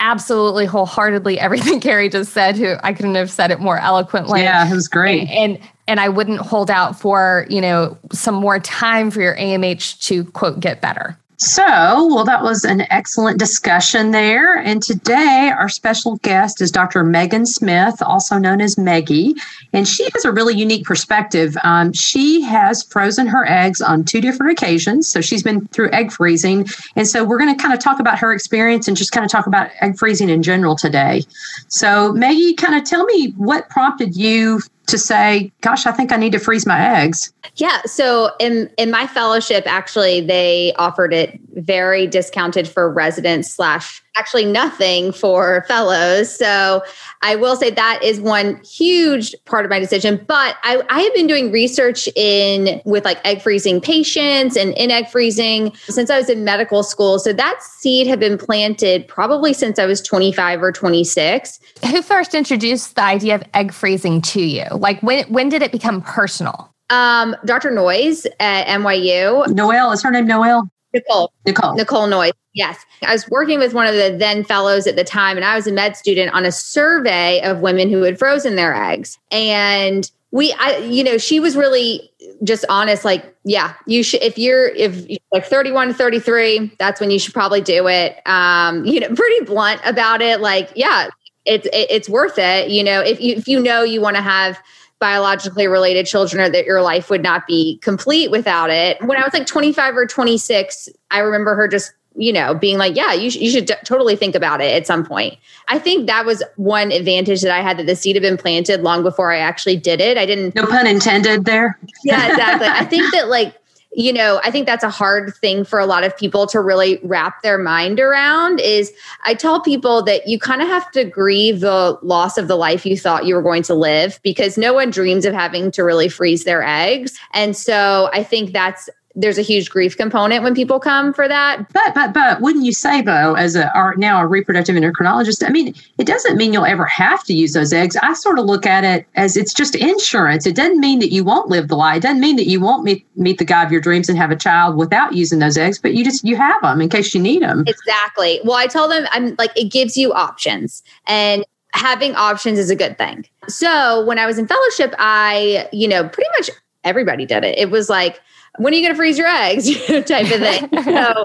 absolutely 0.00 0.66
wholeheartedly 0.66 1.38
everything 1.38 1.80
Carrie 1.88 2.08
just 2.08 2.32
said, 2.32 2.56
who 2.56 2.74
I 2.82 2.92
couldn't 2.92 3.14
have 3.14 3.30
said 3.30 3.50
it 3.50 3.60
more 3.60 3.78
eloquently. 3.78 4.42
Yeah, 4.42 4.68
it 4.68 4.74
was 4.74 4.88
great. 4.88 5.28
And, 5.28 5.56
and 5.56 5.68
and 5.88 6.00
I 6.00 6.10
wouldn't 6.10 6.40
hold 6.40 6.70
out 6.70 7.00
for, 7.00 7.46
you 7.48 7.62
know, 7.62 7.96
some 8.12 8.34
more 8.34 8.60
time 8.60 9.10
for 9.10 9.22
your 9.22 9.34
AMH 9.36 10.02
to 10.06 10.24
quote 10.32 10.60
get 10.60 10.82
better. 10.82 11.18
So, 11.40 11.62
well, 11.64 12.24
that 12.24 12.42
was 12.42 12.64
an 12.64 12.80
excellent 12.90 13.38
discussion 13.38 14.10
there. 14.10 14.58
And 14.58 14.82
today, 14.82 15.52
our 15.56 15.68
special 15.68 16.16
guest 16.16 16.60
is 16.60 16.72
Dr. 16.72 17.04
Meghan 17.04 17.46
Smith, 17.46 18.02
also 18.02 18.38
known 18.38 18.60
as 18.60 18.76
Meggie. 18.76 19.36
And 19.72 19.86
she 19.86 20.02
has 20.14 20.24
a 20.24 20.32
really 20.32 20.56
unique 20.56 20.84
perspective. 20.84 21.56
Um, 21.62 21.92
she 21.92 22.40
has 22.40 22.82
frozen 22.82 23.28
her 23.28 23.48
eggs 23.48 23.80
on 23.80 24.04
two 24.04 24.20
different 24.20 24.50
occasions. 24.50 25.06
So, 25.06 25.20
she's 25.20 25.44
been 25.44 25.68
through 25.68 25.92
egg 25.92 26.10
freezing. 26.10 26.66
And 26.96 27.06
so, 27.06 27.22
we're 27.22 27.38
going 27.38 27.54
to 27.54 27.62
kind 27.62 27.72
of 27.72 27.78
talk 27.78 28.00
about 28.00 28.18
her 28.18 28.32
experience 28.32 28.88
and 28.88 28.96
just 28.96 29.12
kind 29.12 29.24
of 29.24 29.30
talk 29.30 29.46
about 29.46 29.70
egg 29.80 29.96
freezing 29.96 30.30
in 30.30 30.42
general 30.42 30.74
today. 30.74 31.22
So, 31.68 32.12
Meggie, 32.14 32.54
kind 32.54 32.74
of 32.74 32.82
tell 32.82 33.04
me 33.04 33.30
what 33.36 33.68
prompted 33.68 34.16
you 34.16 34.60
to 34.88 34.98
say, 34.98 35.52
gosh, 35.60 35.86
I 35.86 35.92
think 35.92 36.12
I 36.12 36.16
need 36.16 36.32
to 36.32 36.38
freeze 36.38 36.66
my 36.66 36.78
eggs? 36.78 37.32
Yeah. 37.56 37.80
So 37.86 38.32
in 38.40 38.70
in 38.76 38.90
my 38.90 39.06
fellowship, 39.06 39.64
actually, 39.66 40.20
they 40.20 40.72
offered 40.78 41.14
it 41.14 41.38
very 41.54 42.06
discounted 42.06 42.68
for 42.68 42.90
residents 42.90 43.50
slash 43.50 44.02
actually 44.18 44.44
nothing 44.44 45.12
for 45.12 45.64
fellows. 45.68 46.34
So 46.36 46.82
I 47.22 47.36
will 47.36 47.56
say 47.56 47.70
that 47.70 48.00
is 48.02 48.20
one 48.20 48.60
huge 48.64 49.34
part 49.44 49.64
of 49.64 49.70
my 49.70 49.78
decision. 49.78 50.24
But 50.26 50.56
I, 50.64 50.82
I 50.90 51.00
have 51.00 51.14
been 51.14 51.26
doing 51.26 51.52
research 51.52 52.08
in 52.16 52.80
with 52.84 53.04
like 53.04 53.24
egg 53.24 53.40
freezing 53.40 53.80
patients 53.80 54.56
and 54.56 54.74
in 54.74 54.90
egg 54.90 55.08
freezing 55.08 55.74
since 55.88 56.10
I 56.10 56.18
was 56.18 56.28
in 56.28 56.44
medical 56.44 56.82
school. 56.82 57.18
So 57.18 57.32
that 57.32 57.62
seed 57.62 58.06
had 58.06 58.18
been 58.18 58.36
planted 58.38 59.06
probably 59.06 59.52
since 59.52 59.78
I 59.78 59.86
was 59.86 60.00
25 60.02 60.62
or 60.62 60.72
26. 60.72 61.60
Who 61.90 62.02
first 62.02 62.34
introduced 62.34 62.96
the 62.96 63.04
idea 63.04 63.36
of 63.36 63.44
egg 63.54 63.72
freezing 63.72 64.20
to 64.22 64.42
you? 64.42 64.64
Like 64.72 65.00
when 65.02 65.24
when 65.32 65.48
did 65.48 65.62
it 65.62 65.72
become 65.72 66.02
personal? 66.02 66.74
Um, 66.90 67.36
Dr. 67.44 67.70
Noyes 67.70 68.26
at 68.40 68.66
NYU. 68.66 69.46
Noelle, 69.54 69.92
is 69.92 70.02
her 70.02 70.10
name 70.10 70.26
Noelle? 70.26 70.70
Nicole. 70.94 71.32
Nicole. 71.46 71.74
Nicole 71.74 72.06
Noyes. 72.06 72.32
Yes. 72.54 72.84
I 73.06 73.12
was 73.12 73.28
working 73.28 73.58
with 73.58 73.74
one 73.74 73.86
of 73.86 73.94
the 73.94 74.16
then 74.18 74.42
fellows 74.42 74.86
at 74.86 74.96
the 74.96 75.04
time, 75.04 75.36
and 75.36 75.44
I 75.44 75.54
was 75.54 75.66
a 75.66 75.72
med 75.72 75.96
student 75.96 76.32
on 76.34 76.44
a 76.44 76.52
survey 76.52 77.40
of 77.42 77.60
women 77.60 77.90
who 77.90 78.02
had 78.02 78.18
frozen 78.18 78.56
their 78.56 78.74
eggs. 78.74 79.18
And 79.30 80.10
we, 80.30 80.52
I, 80.54 80.78
you 80.78 81.04
know, 81.04 81.18
she 81.18 81.40
was 81.40 81.56
really 81.56 82.10
just 82.44 82.64
honest, 82.68 83.04
like, 83.04 83.34
yeah, 83.44 83.74
you 83.86 84.02
should, 84.02 84.22
if 84.22 84.36
you're, 84.36 84.68
if 84.68 85.06
like 85.32 85.46
31 85.46 85.88
to 85.88 85.94
33, 85.94 86.72
that's 86.78 87.00
when 87.00 87.10
you 87.10 87.18
should 87.18 87.32
probably 87.32 87.60
do 87.60 87.86
it. 87.86 88.20
Um, 88.26 88.84
you 88.84 89.00
know, 89.00 89.08
pretty 89.14 89.44
blunt 89.44 89.80
about 89.84 90.20
it. 90.20 90.40
Like, 90.40 90.70
yeah, 90.74 91.08
it's, 91.44 91.66
it's 91.72 92.08
worth 92.08 92.38
it. 92.38 92.70
You 92.70 92.84
know, 92.84 93.00
if 93.00 93.20
you, 93.20 93.36
if 93.36 93.48
you 93.48 93.60
know 93.60 93.82
you 93.82 94.00
want 94.00 94.16
to 94.16 94.22
have, 94.22 94.58
biologically 94.98 95.66
related 95.66 96.06
children 96.06 96.42
or 96.42 96.50
that 96.50 96.64
your 96.64 96.82
life 96.82 97.10
would 97.10 97.22
not 97.22 97.46
be 97.46 97.78
complete 97.78 98.30
without 98.30 98.70
it. 98.70 99.00
When 99.04 99.16
I 99.16 99.22
was 99.22 99.32
like 99.32 99.46
25 99.46 99.96
or 99.96 100.06
26, 100.06 100.88
I 101.10 101.20
remember 101.20 101.54
her 101.54 101.68
just, 101.68 101.92
you 102.16 102.32
know, 102.32 102.54
being 102.54 102.78
like, 102.78 102.96
yeah, 102.96 103.12
you, 103.12 103.30
sh- 103.30 103.36
you 103.36 103.50
should 103.50 103.66
d- 103.66 103.74
totally 103.84 104.16
think 104.16 104.34
about 104.34 104.60
it 104.60 104.74
at 104.74 104.86
some 104.86 105.04
point. 105.04 105.38
I 105.68 105.78
think 105.78 106.06
that 106.08 106.26
was 106.26 106.42
one 106.56 106.90
advantage 106.90 107.42
that 107.42 107.52
I 107.52 107.62
had 107.62 107.78
that 107.78 107.86
the 107.86 107.94
seed 107.94 108.16
had 108.16 108.22
been 108.22 108.36
planted 108.36 108.82
long 108.82 109.02
before 109.02 109.32
I 109.32 109.38
actually 109.38 109.76
did 109.76 110.00
it. 110.00 110.18
I 110.18 110.26
didn't. 110.26 110.54
No 110.54 110.66
pun 110.66 110.86
intended 110.86 111.44
there. 111.44 111.78
Yeah, 112.04 112.28
exactly. 112.30 112.66
I 112.66 112.84
think 112.90 113.12
that 113.12 113.28
like, 113.28 113.57
you 113.98 114.12
know, 114.12 114.40
I 114.44 114.52
think 114.52 114.66
that's 114.66 114.84
a 114.84 114.90
hard 114.90 115.34
thing 115.34 115.64
for 115.64 115.80
a 115.80 115.84
lot 115.84 116.04
of 116.04 116.16
people 116.16 116.46
to 116.46 116.60
really 116.60 117.00
wrap 117.02 117.42
their 117.42 117.58
mind 117.58 117.98
around 117.98 118.60
is 118.60 118.92
I 119.24 119.34
tell 119.34 119.60
people 119.60 120.02
that 120.02 120.28
you 120.28 120.38
kind 120.38 120.62
of 120.62 120.68
have 120.68 120.88
to 120.92 121.02
grieve 121.02 121.58
the 121.58 121.98
loss 122.00 122.38
of 122.38 122.46
the 122.46 122.54
life 122.54 122.86
you 122.86 122.96
thought 122.96 123.26
you 123.26 123.34
were 123.34 123.42
going 123.42 123.64
to 123.64 123.74
live 123.74 124.20
because 124.22 124.56
no 124.56 124.72
one 124.72 124.90
dreams 124.90 125.24
of 125.24 125.34
having 125.34 125.72
to 125.72 125.82
really 125.82 126.08
freeze 126.08 126.44
their 126.44 126.62
eggs. 126.62 127.18
And 127.32 127.56
so 127.56 128.08
I 128.12 128.22
think 128.22 128.52
that's 128.52 128.88
there's 129.18 129.36
a 129.36 129.42
huge 129.42 129.68
grief 129.68 129.96
component 129.96 130.44
when 130.44 130.54
people 130.54 130.78
come 130.78 131.12
for 131.12 131.26
that. 131.26 131.70
But 131.72 131.94
but 131.94 132.14
but 132.14 132.40
wouldn't 132.40 132.64
you 132.64 132.72
say 132.72 133.02
though, 133.02 133.34
as 133.34 133.56
a 133.56 133.70
our, 133.76 133.96
now 133.96 134.20
a 134.20 134.26
reproductive 134.26 134.76
endocrinologist, 134.76 135.44
I 135.46 135.50
mean, 135.50 135.74
it 135.98 136.06
doesn't 136.06 136.36
mean 136.36 136.52
you'll 136.52 136.64
ever 136.64 136.86
have 136.86 137.24
to 137.24 137.34
use 137.34 137.52
those 137.52 137.72
eggs. 137.72 137.96
I 137.96 138.14
sort 138.14 138.38
of 138.38 138.46
look 138.46 138.64
at 138.64 138.84
it 138.84 139.06
as 139.16 139.36
it's 139.36 139.52
just 139.52 139.74
insurance. 139.74 140.46
It 140.46 140.54
doesn't 140.54 140.78
mean 140.78 141.00
that 141.00 141.12
you 141.12 141.24
won't 141.24 141.48
live 141.48 141.68
the 141.68 141.76
life. 141.76 141.98
It 141.98 142.02
doesn't 142.02 142.20
mean 142.20 142.36
that 142.36 142.46
you 142.46 142.60
won't 142.60 142.84
meet 142.84 143.04
meet 143.16 143.38
the 143.38 143.44
guy 143.44 143.64
of 143.64 143.72
your 143.72 143.80
dreams 143.80 144.08
and 144.08 144.16
have 144.16 144.30
a 144.30 144.36
child 144.36 144.76
without 144.76 145.14
using 145.14 145.40
those 145.40 145.58
eggs. 145.58 145.78
But 145.78 145.94
you 145.94 146.04
just 146.04 146.24
you 146.24 146.36
have 146.36 146.62
them 146.62 146.80
in 146.80 146.88
case 146.88 147.14
you 147.14 147.20
need 147.20 147.42
them. 147.42 147.64
Exactly. 147.66 148.40
Well, 148.44 148.56
I 148.56 148.66
tell 148.66 148.88
them 148.88 149.06
I'm 149.10 149.34
like 149.38 149.50
it 149.56 149.72
gives 149.72 149.96
you 149.96 150.12
options 150.12 150.82
and 151.06 151.44
having 151.74 152.14
options 152.14 152.58
is 152.58 152.70
a 152.70 152.76
good 152.76 152.96
thing. 152.98 153.26
So 153.48 154.04
when 154.04 154.18
I 154.18 154.26
was 154.26 154.38
in 154.38 154.46
fellowship, 154.46 154.94
I, 154.98 155.68
you 155.72 155.88
know, 155.88 156.08
pretty 156.08 156.30
much 156.38 156.50
everybody 156.84 157.26
did 157.26 157.44
it. 157.44 157.58
It 157.58 157.70
was 157.70 157.88
like, 157.88 158.20
when 158.58 158.72
are 158.72 158.76
you 158.76 158.82
going 158.82 158.92
to 158.92 158.96
freeze 158.96 159.18
your 159.18 159.26
eggs? 159.26 159.68
type 159.86 160.24
of 160.26 160.40
thing. 160.40 160.68
So, 160.72 161.22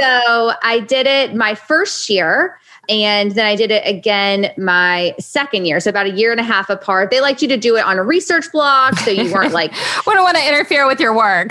so 0.00 0.52
I 0.62 0.84
did 0.86 1.06
it 1.06 1.34
my 1.34 1.54
first 1.54 2.08
year. 2.08 2.58
And 2.88 3.32
then 3.32 3.44
I 3.44 3.54
did 3.54 3.70
it 3.70 3.86
again 3.86 4.50
my 4.56 5.14
second 5.18 5.66
year. 5.66 5.78
So 5.78 5.90
about 5.90 6.06
a 6.06 6.10
year 6.10 6.30
and 6.30 6.40
a 6.40 6.44
half 6.44 6.70
apart. 6.70 7.10
They 7.10 7.20
liked 7.20 7.42
you 7.42 7.48
to 7.48 7.58
do 7.58 7.76
it 7.76 7.84
on 7.84 7.98
a 7.98 8.02
research 8.02 8.50
block. 8.50 8.96
So 9.00 9.10
you 9.10 9.30
weren't 9.30 9.52
like 9.52 9.72
we 10.06 10.14
don't 10.14 10.24
want 10.24 10.38
to 10.38 10.48
interfere 10.48 10.86
with 10.86 10.98
your 10.98 11.14
work. 11.14 11.50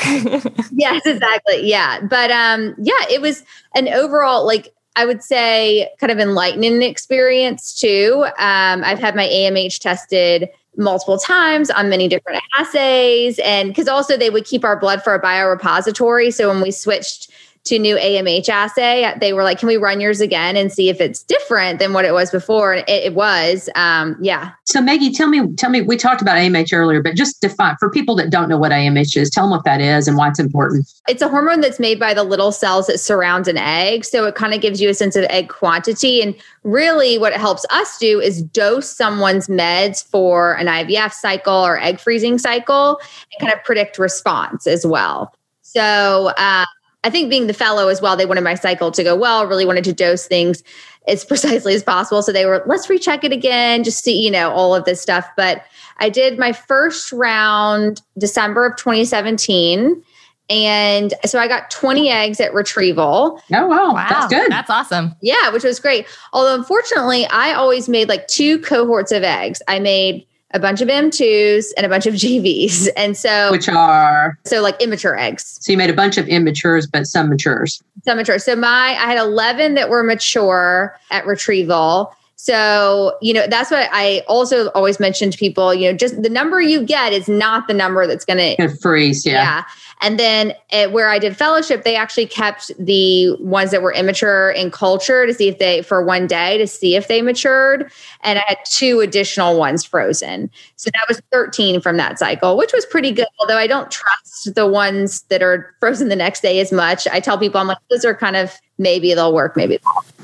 yes, 0.71 1.05
exactly. 1.05 1.67
Yeah. 1.69 2.01
But 2.01 2.31
um, 2.31 2.73
yeah, 2.79 3.05
it 3.11 3.21
was 3.21 3.43
an 3.75 3.87
overall 3.87 4.47
like 4.47 4.73
I 4.95 5.05
would 5.05 5.21
say 5.21 5.91
kind 5.99 6.11
of 6.11 6.17
enlightening 6.17 6.81
experience 6.81 7.79
too. 7.79 8.25
Um, 8.39 8.83
I've 8.83 8.97
had 8.97 9.15
my 9.15 9.27
AMH 9.27 9.77
tested 9.77 10.49
multiple 10.77 11.17
times 11.17 11.69
on 11.69 11.89
many 11.89 12.07
different 12.07 12.41
assays. 12.57 13.39
And 13.39 13.69
because 13.69 13.87
also 13.87 14.15
they 14.15 14.29
would 14.29 14.45
keep 14.45 14.63
our 14.63 14.79
blood 14.79 15.03
for 15.03 15.13
a 15.13 15.21
biorepository. 15.21 16.33
So 16.33 16.49
when 16.49 16.61
we 16.61 16.71
switched 16.71 17.31
to 17.65 17.79
new 17.79 17.97
AMH 17.97 18.49
assay, 18.49 19.13
they 19.19 19.33
were 19.33 19.43
like, 19.43 19.59
"Can 19.59 19.67
we 19.67 19.77
run 19.77 19.99
yours 19.99 20.21
again 20.21 20.55
and 20.55 20.71
see 20.71 20.89
if 20.89 21.01
it's 21.01 21.23
different 21.23 21.79
than 21.79 21.93
what 21.93 22.05
it 22.05 22.13
was 22.13 22.31
before?" 22.31 22.73
And 22.73 22.87
it, 22.87 23.05
it 23.05 23.13
was, 23.13 23.69
um, 23.75 24.15
yeah. 24.21 24.51
So 24.65 24.81
Meggie, 24.81 25.11
tell 25.13 25.27
me, 25.27 25.53
tell 25.55 25.69
me. 25.69 25.81
We 25.81 25.97
talked 25.97 26.21
about 26.21 26.37
AMH 26.37 26.73
earlier, 26.73 27.01
but 27.01 27.15
just 27.15 27.41
define 27.41 27.75
for 27.79 27.89
people 27.89 28.15
that 28.17 28.29
don't 28.29 28.49
know 28.49 28.57
what 28.57 28.71
AMH 28.71 29.17
is. 29.17 29.29
Tell 29.29 29.45
them 29.45 29.51
what 29.51 29.63
that 29.65 29.81
is 29.81 30.07
and 30.07 30.17
why 30.17 30.29
it's 30.29 30.39
important. 30.39 30.87
It's 31.07 31.21
a 31.21 31.27
hormone 31.27 31.61
that's 31.61 31.79
made 31.79 31.99
by 31.99 32.13
the 32.13 32.23
little 32.23 32.51
cells 32.51 32.87
that 32.87 32.99
surround 32.99 33.47
an 33.47 33.57
egg, 33.57 34.05
so 34.05 34.25
it 34.25 34.35
kind 34.35 34.53
of 34.53 34.61
gives 34.61 34.81
you 34.81 34.89
a 34.89 34.93
sense 34.93 35.15
of 35.15 35.23
egg 35.25 35.49
quantity. 35.49 36.21
And 36.21 36.35
really, 36.63 37.17
what 37.17 37.33
it 37.33 37.39
helps 37.39 37.65
us 37.69 37.97
do 37.97 38.19
is 38.19 38.41
dose 38.41 38.89
someone's 38.89 39.47
meds 39.47 40.05
for 40.05 40.55
an 40.57 40.67
IVF 40.67 41.11
cycle 41.11 41.53
or 41.53 41.79
egg 41.79 41.99
freezing 41.99 42.37
cycle, 42.37 42.99
and 43.31 43.39
kind 43.41 43.53
of 43.53 43.63
predict 43.63 43.99
response 43.99 44.67
as 44.67 44.85
well. 44.85 45.33
So. 45.61 46.31
Uh, 46.37 46.65
I 47.07 47.09
think 47.09 47.29
being 47.29 47.47
the 47.47 47.53
fellow 47.53 47.87
as 47.87 48.01
well, 48.01 48.17
they 48.17 48.25
wanted 48.25 48.43
my 48.43 48.55
cycle 48.55 48.91
to 48.91 49.01
go 49.01 49.15
well, 49.15 49.47
really 49.47 49.65
wanted 49.65 49.85
to 49.85 49.93
dose 49.93 50.27
things 50.27 50.61
as 51.07 51.23
precisely 51.31 51.73
as 51.73 51.81
possible. 51.81 52.21
So 52.21 52.33
they 52.33 52.45
were, 52.45 52.61
let's 52.65 52.89
recheck 52.89 53.23
it 53.23 53.31
again, 53.31 53.85
just 53.85 54.03
see, 54.03 54.21
you 54.21 54.29
know, 54.29 54.51
all 54.51 54.75
of 54.75 54.83
this 54.83 55.01
stuff. 55.01 55.25
But 55.37 55.63
I 55.99 56.09
did 56.09 56.37
my 56.37 56.51
first 56.51 57.13
round 57.13 58.01
December 58.17 58.65
of 58.65 58.75
2017. 58.75 60.03
And 60.49 61.13
so 61.23 61.39
I 61.39 61.47
got 61.47 61.71
20 61.71 62.09
eggs 62.09 62.41
at 62.41 62.53
retrieval. 62.53 63.41
Oh, 63.53 63.67
wow. 63.67 63.93
wow. 63.93 64.07
That's 64.09 64.27
good. 64.27 64.51
That's 64.51 64.69
awesome. 64.69 65.15
Yeah, 65.21 65.49
which 65.51 65.63
was 65.63 65.79
great. 65.79 66.07
Although, 66.33 66.55
unfortunately, 66.55 67.25
I 67.27 67.53
always 67.53 67.87
made 67.87 68.09
like 68.09 68.27
two 68.27 68.59
cohorts 68.59 69.13
of 69.13 69.23
eggs. 69.23 69.61
I 69.69 69.79
made 69.79 70.27
a 70.51 70.59
bunch 70.59 70.81
of 70.81 70.87
M2s 70.87 71.67
and 71.75 71.85
a 71.85 71.89
bunch 71.89 72.05
of 72.05 72.13
GVs. 72.15 72.87
And 72.97 73.15
so, 73.15 73.51
which 73.51 73.69
are 73.69 74.39
so 74.45 74.61
like 74.61 74.81
immature 74.81 75.17
eggs. 75.17 75.59
So 75.61 75.71
you 75.71 75.77
made 75.77 75.89
a 75.89 75.93
bunch 75.93 76.17
of 76.17 76.25
immatures, 76.25 76.89
but 76.91 77.05
some 77.05 77.29
matures. 77.29 77.81
Some 78.05 78.17
mature. 78.17 78.39
So 78.39 78.55
my, 78.55 78.97
I 78.99 79.05
had 79.05 79.17
11 79.17 79.75
that 79.75 79.89
were 79.89 80.03
mature 80.03 80.97
at 81.11 81.25
retrieval. 81.25 82.13
So, 82.37 83.17
you 83.21 83.33
know, 83.33 83.45
that's 83.47 83.71
what 83.71 83.89
I 83.91 84.23
also 84.27 84.69
always 84.69 84.99
mention 84.99 85.31
to 85.31 85.37
people, 85.37 85.73
you 85.73 85.91
know, 85.91 85.97
just 85.97 86.21
the 86.21 86.29
number 86.29 86.61
you 86.61 86.83
get 86.83 87.13
is 87.13 87.27
not 87.27 87.67
the 87.67 87.73
number 87.73 88.07
that's 88.07 88.25
going 88.25 88.57
to 88.57 88.69
freeze. 88.77 89.25
Yeah. 89.25 89.33
Yeah. 89.33 89.63
And 90.01 90.19
then 90.19 90.53
at 90.71 90.91
where 90.91 91.09
I 91.09 91.19
did 91.19 91.35
fellowship, 91.35 91.83
they 91.83 91.95
actually 91.95 92.27
kept 92.27 92.71
the 92.77 93.35
ones 93.39 93.71
that 93.71 93.81
were 93.81 93.93
immature 93.93 94.51
in 94.51 94.69
culture 94.69 95.25
to 95.25 95.33
see 95.33 95.47
if 95.47 95.57
they, 95.57 95.81
for 95.81 96.03
one 96.03 96.27
day, 96.27 96.57
to 96.57 96.67
see 96.67 96.95
if 96.95 97.07
they 97.07 97.21
matured. 97.21 97.91
And 98.21 98.37
I 98.39 98.43
had 98.47 98.57
two 98.69 98.99
additional 98.99 99.57
ones 99.57 99.83
frozen. 99.83 100.51
So 100.75 100.89
that 100.93 101.05
was 101.07 101.21
13 101.31 101.81
from 101.81 101.97
that 101.97 102.19
cycle, 102.19 102.57
which 102.57 102.73
was 102.73 102.85
pretty 102.85 103.11
good. 103.11 103.27
Although 103.39 103.57
I 103.57 103.67
don't 103.67 103.89
trust 103.89 104.53
the 104.53 104.67
ones 104.67 105.21
that 105.23 105.41
are 105.41 105.73
frozen 105.79 106.09
the 106.09 106.15
next 106.15 106.41
day 106.41 106.59
as 106.59 106.71
much. 106.71 107.07
I 107.07 107.19
tell 107.19 107.37
people, 107.37 107.59
I'm 107.59 107.67
like, 107.67 107.77
those 107.89 108.05
are 108.05 108.15
kind 108.15 108.35
of 108.35 108.53
maybe 108.77 109.13
they'll 109.13 109.33
work, 109.33 109.55
maybe 109.55 109.79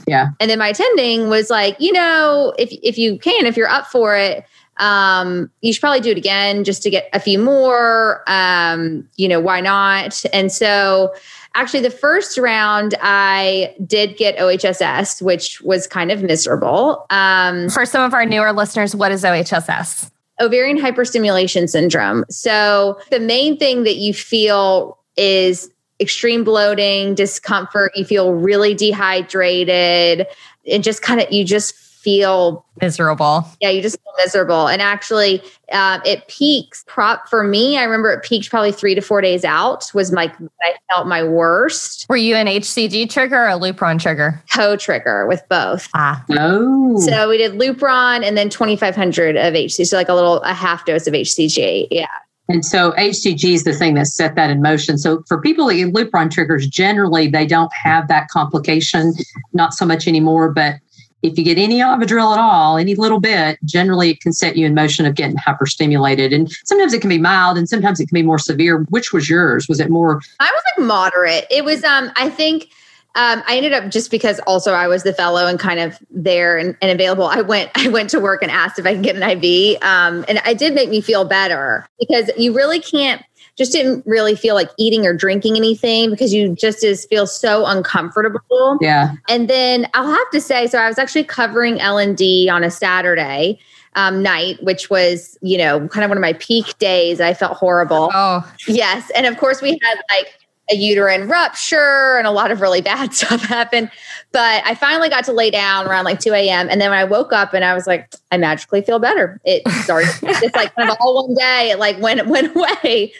Yeah. 0.08 0.28
And 0.40 0.50
then 0.50 0.60
my 0.60 0.68
attending 0.70 1.30
was 1.30 1.50
like, 1.50 1.80
you 1.80 1.92
know, 1.92 2.54
if 2.60 2.70
if 2.84 2.98
you 2.98 3.18
can, 3.18 3.46
if 3.46 3.58
you're 3.58 3.70
up 3.70 3.88
for 3.88 4.16
it, 4.16 4.46
um, 4.78 5.52
you 5.62 5.74
should 5.74 5.82
probably 5.82 6.00
do 6.00 6.12
it 6.12 6.18
again 6.18 6.64
just 6.64 6.82
to 6.84 6.90
get 6.90 7.10
a 7.14 7.20
few 7.20 7.40
more. 7.40 8.24
Um, 8.28 9.08
you 9.16 9.28
know, 9.28 9.40
why 9.40 9.62
not? 9.62 10.24
And 10.34 10.52
so 10.52 11.14
actually 11.56 11.82
the 11.82 11.92
first 11.92 12.38
round 12.38 12.96
I 13.02 13.76
did 13.86 14.18
get 14.18 14.38
OHSS, 14.38 15.22
which 15.22 15.62
was 15.62 15.88
kind 15.88 16.12
of 16.12 16.24
miserable. 16.24 17.06
Um, 17.10 17.70
For 17.70 17.86
some 17.86 18.04
of 18.04 18.14
our 18.14 18.26
newer 18.26 18.52
listeners, 18.52 18.96
what 18.96 19.12
is 19.12 19.24
OHSS? 19.24 20.10
Ovarian 20.42 20.78
hyperstimulation 20.78 21.70
syndrome. 21.70 22.26
So 22.30 23.00
the 23.12 23.20
main 23.20 23.58
thing 23.58 23.84
that 23.84 23.98
you 23.98 24.14
feel 24.14 24.98
is 25.16 25.70
extreme 26.00 26.44
bloating, 26.44 27.14
discomfort. 27.14 27.92
You 27.96 28.04
feel 28.04 28.34
really 28.34 28.74
dehydrated 28.74 30.26
and 30.70 30.84
just 30.84 31.04
kind 31.04 31.22
of, 31.22 31.32
you 31.32 31.46
just 31.46 31.76
feel 32.04 32.66
miserable. 32.82 33.48
Yeah, 33.62 33.70
you 33.70 33.82
just 33.82 33.98
feel 34.04 34.14
miserable. 34.18 34.68
And 34.68 34.82
actually, 34.82 35.42
uh, 35.72 36.00
it 36.06 36.28
peaks. 36.28 36.84
Prop 36.88 37.30
for 37.30 37.44
me, 37.44 37.78
I 37.78 37.84
remember 37.84 38.12
it 38.12 38.24
peaked 38.24 38.50
probably 38.50 38.72
three 38.72 38.94
to 38.94 39.02
four 39.02 39.22
days 39.22 39.46
out. 39.46 39.90
Was 39.94 40.12
like 40.12 40.34
I 40.62 40.76
felt 40.92 41.08
my 41.08 41.24
worst. 41.24 42.06
Were 42.10 42.18
you 42.18 42.36
an 42.36 42.48
HCG 42.48 43.10
trigger 43.10 43.38
or 43.38 43.48
a 43.48 43.60
Lupron 43.60 44.00
trigger? 44.00 44.44
Co 44.54 44.76
trigger 44.76 45.26
with 45.28 45.42
both. 45.50 45.88
Ah, 45.96 46.24
oh. 46.32 47.00
So 47.00 47.30
we 47.30 47.38
did 47.38 47.54
Lupron 47.54 48.24
and 48.24 48.38
then 48.38 48.50
twenty 48.50 48.76
five 48.76 48.96
hundred 48.96 49.38
of 49.38 49.54
HCG, 49.54 49.88
so 49.88 49.98
like 49.98 50.10
a 50.10 50.16
little 50.16 50.42
a 50.42 50.54
half 50.54 50.86
dose 50.86 51.08
of 51.08 51.14
HCG. 51.14 51.88
Yeah. 51.90 52.08
And 52.50 52.66
so 52.66 52.92
HCG 52.92 53.54
is 53.54 53.64
the 53.64 53.74
thing 53.74 53.94
that 53.94 54.08
set 54.08 54.36
that 54.36 54.50
in 54.50 54.62
motion. 54.62 54.98
So 54.98 55.24
for 55.30 55.40
people 55.40 55.68
that 55.68 55.76
get 55.76 55.94
Lupron 55.94 56.30
triggers, 56.30 56.68
generally 56.68 57.30
they 57.30 57.46
don't 57.46 57.72
have 57.74 58.10
that 58.10 58.28
complication, 58.28 59.14
not 59.54 59.74
so 59.74 59.86
much 59.86 60.10
anymore, 60.10 60.52
but 60.52 60.76
if 61.24 61.38
you 61.38 61.44
get 61.44 61.58
any 61.58 61.80
Ovidrel 61.80 62.34
at 62.34 62.40
all, 62.40 62.78
any 62.78 62.96
little 62.96 63.20
bit, 63.20 63.58
generally 63.64 64.12
it 64.12 64.20
can 64.20 64.34
set 64.34 64.58
you 64.58 64.66
in 64.66 64.76
motion 64.76 65.06
of 65.06 65.16
getting 65.16 65.38
hyperstimulated. 65.38 66.36
And 66.36 66.52
sometimes 66.66 66.94
it 66.94 67.00
can 67.00 67.10
be 67.10 67.18
mild 67.18 67.58
and 67.58 67.68
sometimes 67.68 68.00
it 68.00 68.08
can 68.08 68.16
be 68.16 68.24
more 68.24 68.38
severe. 68.38 68.84
Which 68.90 69.14
was 69.14 69.30
yours? 69.30 69.68
Was 69.70 69.80
it 69.80 69.90
more? 69.90 70.22
I 70.42 70.52
was 70.52 70.64
like 70.78 70.86
moderate. 70.86 71.48
It 71.50 71.64
was, 71.64 71.84
um, 71.86 72.12
I 72.18 72.30
think, 72.30 72.70
um, 73.16 73.44
I 73.48 73.58
ended 73.58 73.74
up 73.74 73.90
just 73.90 74.10
because 74.10 74.40
also 74.48 74.74
I 74.74 74.88
was 74.88 75.04
the 75.04 75.14
fellow 75.14 75.46
and 75.46 75.60
kind 75.60 75.80
of 75.80 75.98
there 76.10 76.58
and, 76.58 76.76
and 76.82 76.92
available. 76.92 77.26
I 77.26 77.42
went, 77.42 77.72
I 77.76 77.88
went 77.88 78.10
to 78.10 78.20
work 78.20 78.42
and 78.42 78.52
asked 78.52 78.78
if 78.78 78.86
I 78.86 78.94
could 78.94 79.04
get 79.04 79.16
an 79.16 79.24
IV. 79.24 79.82
Um, 79.82 80.26
and 80.28 80.42
it 80.46 80.58
did 80.58 80.74
make 80.74 80.90
me 80.90 81.00
feel 81.00 81.24
better 81.24 81.88
because 82.00 82.30
you 82.38 82.54
really 82.54 82.80
can't 82.80 83.24
just 83.58 83.72
didn't 83.72 84.04
really 84.06 84.36
feel 84.36 84.56
like 84.56 84.70
eating 84.78 85.06
or 85.06 85.14
drinking 85.14 85.56
anything 85.56 86.10
because 86.10 86.34
you 86.34 86.56
just 86.56 86.84
is 86.84 87.06
feel 87.06 87.28
so 87.28 87.66
uncomfortable. 87.66 88.78
Yeah. 88.82 89.14
And 89.30 89.50
then 89.50 89.88
I'll 89.94 90.08
have 90.12 90.30
to 90.32 90.42
say, 90.42 90.68
so 90.68 90.80
I 90.80 90.88
was 90.88 90.98
actually 90.98 91.24
covering 91.24 91.80
L 91.80 91.98
and 91.98 92.18
D 92.18 92.50
on 92.50 92.64
a 92.64 92.72
Saturday 92.72 93.60
um, 93.96 94.24
night, 94.24 94.62
which 94.64 94.90
was 94.90 95.38
you 95.42 95.58
know 95.58 95.88
kind 95.88 96.04
of 96.04 96.10
one 96.10 96.18
of 96.18 96.22
my 96.22 96.34
peak 96.34 96.78
days. 96.80 97.22
I 97.22 97.34
felt 97.34 97.58
horrible. 97.58 98.10
Oh, 98.14 98.52
yes, 98.68 99.12
and 99.16 99.26
of 99.26 99.38
course 99.38 99.62
we 99.62 99.80
had 99.84 100.02
like 100.12 100.40
a 100.72 100.76
uterine 100.76 101.28
rupture 101.28 102.18
and 102.18 102.26
a 102.26 102.32
lot 102.32 102.52
of 102.52 102.62
really 102.62 102.82
bad 102.82 103.14
stuff 103.14 103.42
happened. 103.42 103.92
But 104.32 104.64
I 104.66 104.76
finally 104.76 105.10
got 105.10 105.26
to 105.26 105.34
lay 105.34 105.52
down 105.52 105.88
around 105.88 106.06
like 106.06 106.20
2 106.20 106.34
a.m. 106.34 106.68
And 106.70 106.82
then 106.82 106.90
when 106.90 107.00
I 107.00 107.04
woke 107.04 107.34
up 107.34 107.54
and 107.54 107.64
I 107.64 107.74
was 107.74 107.86
like, 107.86 108.14
I 108.32 108.38
magically 108.38 108.82
feel 108.82 109.00
better. 109.00 109.40
It 109.44 109.68
started 109.84 110.10
just 110.22 110.56
like 110.56 110.74
kind 110.76 110.90
of 110.90 110.98
all 111.00 111.28
one 111.28 111.36
day, 111.36 111.72
it 111.72 111.80
like 111.80 112.00
went, 112.00 112.26
went 112.28 112.56
away. 112.56 113.14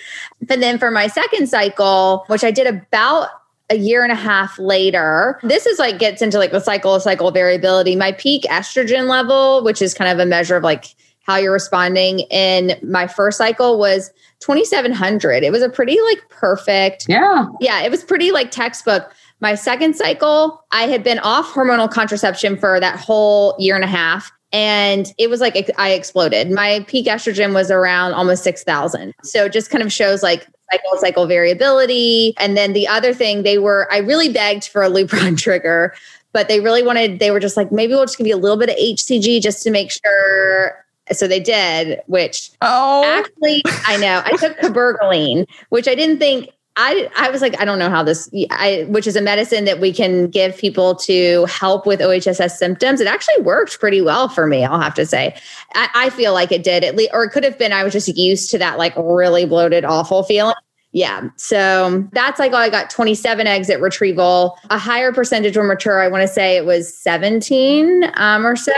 And 0.50 0.64
then 0.64 0.80
for 0.80 0.90
my 0.90 1.08
second 1.08 1.48
cycle, 1.48 2.26
which 2.28 2.44
I 2.44 2.52
did 2.52 2.68
about 2.68 3.30
a 3.70 3.76
year 3.76 4.04
and 4.04 4.12
a 4.12 4.16
half 4.16 4.58
later, 4.60 5.40
this 5.44 5.66
is 5.66 5.80
like 5.80 6.00
gets 6.00 6.22
into 6.22 6.38
like 6.38 6.52
the 6.52 6.60
cycle 6.60 6.96
of 6.96 7.02
cycle 7.02 7.32
variability. 7.32 7.96
My 7.96 8.12
peak 8.12 8.44
estrogen 8.44 9.08
level, 9.08 9.64
which 9.64 9.82
is 9.82 9.94
kind 9.94 10.12
of 10.12 10.20
a 10.20 10.26
measure 10.26 10.56
of 10.56 10.64
like 10.64 10.96
how 11.24 11.38
you're 11.38 11.54
responding. 11.54 12.20
In 12.32 12.78
my 12.84 13.08
first 13.08 13.38
cycle 13.38 13.80
was 13.80 14.12
2700 14.40 15.44
it 15.44 15.52
was 15.52 15.62
a 15.62 15.70
pretty 15.70 15.98
like 16.10 16.28
perfect 16.30 17.06
yeah. 17.08 17.46
Yeah 17.62 17.82
it 17.82 17.90
was 17.90 18.04
pretty 18.04 18.32
like 18.32 18.52
textbook. 18.52 19.12
My 19.40 19.56
second 19.56 19.96
cycle 19.96 20.64
i 20.72 20.84
had 20.84 21.04
been 21.04 21.20
off 21.20 21.48
hormonal 21.54 21.92
contraception 21.92 22.58
for 22.58 22.80
that 22.80 23.00
whole 23.00 23.56
year 23.58 23.76
and 23.76 23.84
a 23.84 23.88
half 23.88 24.32
and 24.52 25.12
it 25.18 25.30
was 25.30 25.42
like 25.42 25.72
i 25.78 25.92
exploded. 25.92 26.52
My 26.52 26.86
peak 26.88 27.08
estrogen 27.08 27.54
was 27.54 27.72
around 27.72 28.14
almost 28.14 28.44
6000 28.44 29.14
so 29.24 29.46
it 29.46 29.54
just 29.54 29.70
kind 29.70 29.84
of 29.84 29.92
shows 29.92 30.22
like 30.22 30.48
cycle 30.74 30.98
cycle 30.98 31.26
variability. 31.28 32.34
And 32.38 32.58
then 32.58 32.74
the 32.74 32.88
other 32.88 33.14
thing, 33.14 33.44
they 33.44 33.58
were, 33.58 33.88
I 33.92 33.98
really 33.98 34.32
begged 34.32 34.68
for 34.68 34.84
a 34.84 34.90
Lupron 34.90 35.38
trigger, 35.42 35.94
but 36.32 36.48
they 36.48 36.60
really 36.60 36.84
wanted, 36.84 37.20
they 37.20 37.32
were 37.32 37.40
just 37.40 37.58
like, 37.58 37.72
maybe 37.72 37.94
we'll 37.94 38.06
just 38.06 38.18
give 38.18 38.28
you 38.28 38.36
a 38.36 38.38
little 38.38 38.58
bit 38.58 38.70
of 38.70 38.76
HCG 38.76 39.42
just 39.42 39.62
to 39.64 39.72
make 39.72 39.92
sure 39.92 40.83
so 41.12 41.28
they 41.28 41.40
did, 41.40 42.02
which 42.08 42.52
oh. 42.62 43.04
actually 43.04 43.62
I 43.86 43.98
know 43.98 44.22
I 44.26 44.32
took 44.38 44.58
cabergoline, 44.58 45.48
which 45.70 45.88
I 45.88 45.96
didn't 45.96 46.20
think 46.20 46.50
I 46.76 47.10
I 47.16 47.30
was 47.30 47.42
like 47.42 47.60
I 47.60 47.66
don't 47.66 47.78
know 47.78 47.90
how 47.90 48.04
this 48.04 48.30
I 48.50 48.86
which 48.88 49.06
is 49.06 49.16
a 49.16 49.22
medicine 49.22 49.66
that 49.66 49.80
we 49.80 49.94
can 49.94 50.28
give 50.28 50.58
people 50.58 50.96
to 50.96 51.46
help 51.46 51.86
with 51.86 52.00
OHSS 52.00 52.52
symptoms. 52.52 53.02
It 53.02 53.08
actually 53.08 53.42
worked 53.44 53.80
pretty 53.80 54.02
well 54.02 54.30
for 54.30 54.48
me. 54.48 54.64
I'll 54.64 54.80
have 54.80 54.96
to 54.96 55.06
say, 55.06 55.36
I, 55.76 55.90
I 55.94 56.10
feel 56.10 56.34
like 56.34 56.52
it 56.52 56.64
did 56.64 56.84
at 56.84 56.96
least, 56.96 57.12
or 57.14 57.26
it 57.26 57.32
could 57.32 57.44
have 57.44 57.58
been 57.58 57.74
I 57.74 57.84
was 57.84 57.94
just 57.94 58.08
used 58.18 58.50
to 58.52 58.58
that 58.60 58.78
like 58.78 58.94
really 58.98 59.46
bloated, 59.46 59.86
awful 59.86 60.24
feeling. 60.24 60.56
Yeah. 60.94 61.30
So 61.38 62.08
that's 62.12 62.40
like, 62.40 62.52
oh, 62.54 62.58
I 62.58 62.70
got 62.70 62.92
27 62.92 63.48
eggs 63.48 63.68
at 63.72 63.82
retrieval. 63.82 64.60
A 64.70 64.78
higher 64.78 65.12
percentage 65.12 65.58
were 65.58 65.64
mature. 65.64 66.00
I 66.00 66.08
want 66.08 66.22
to 66.22 66.28
say 66.28 66.56
it 66.56 66.66
was 66.66 66.96
17 66.96 68.12
um, 68.14 68.46
or 68.46 68.56
so. 68.56 68.72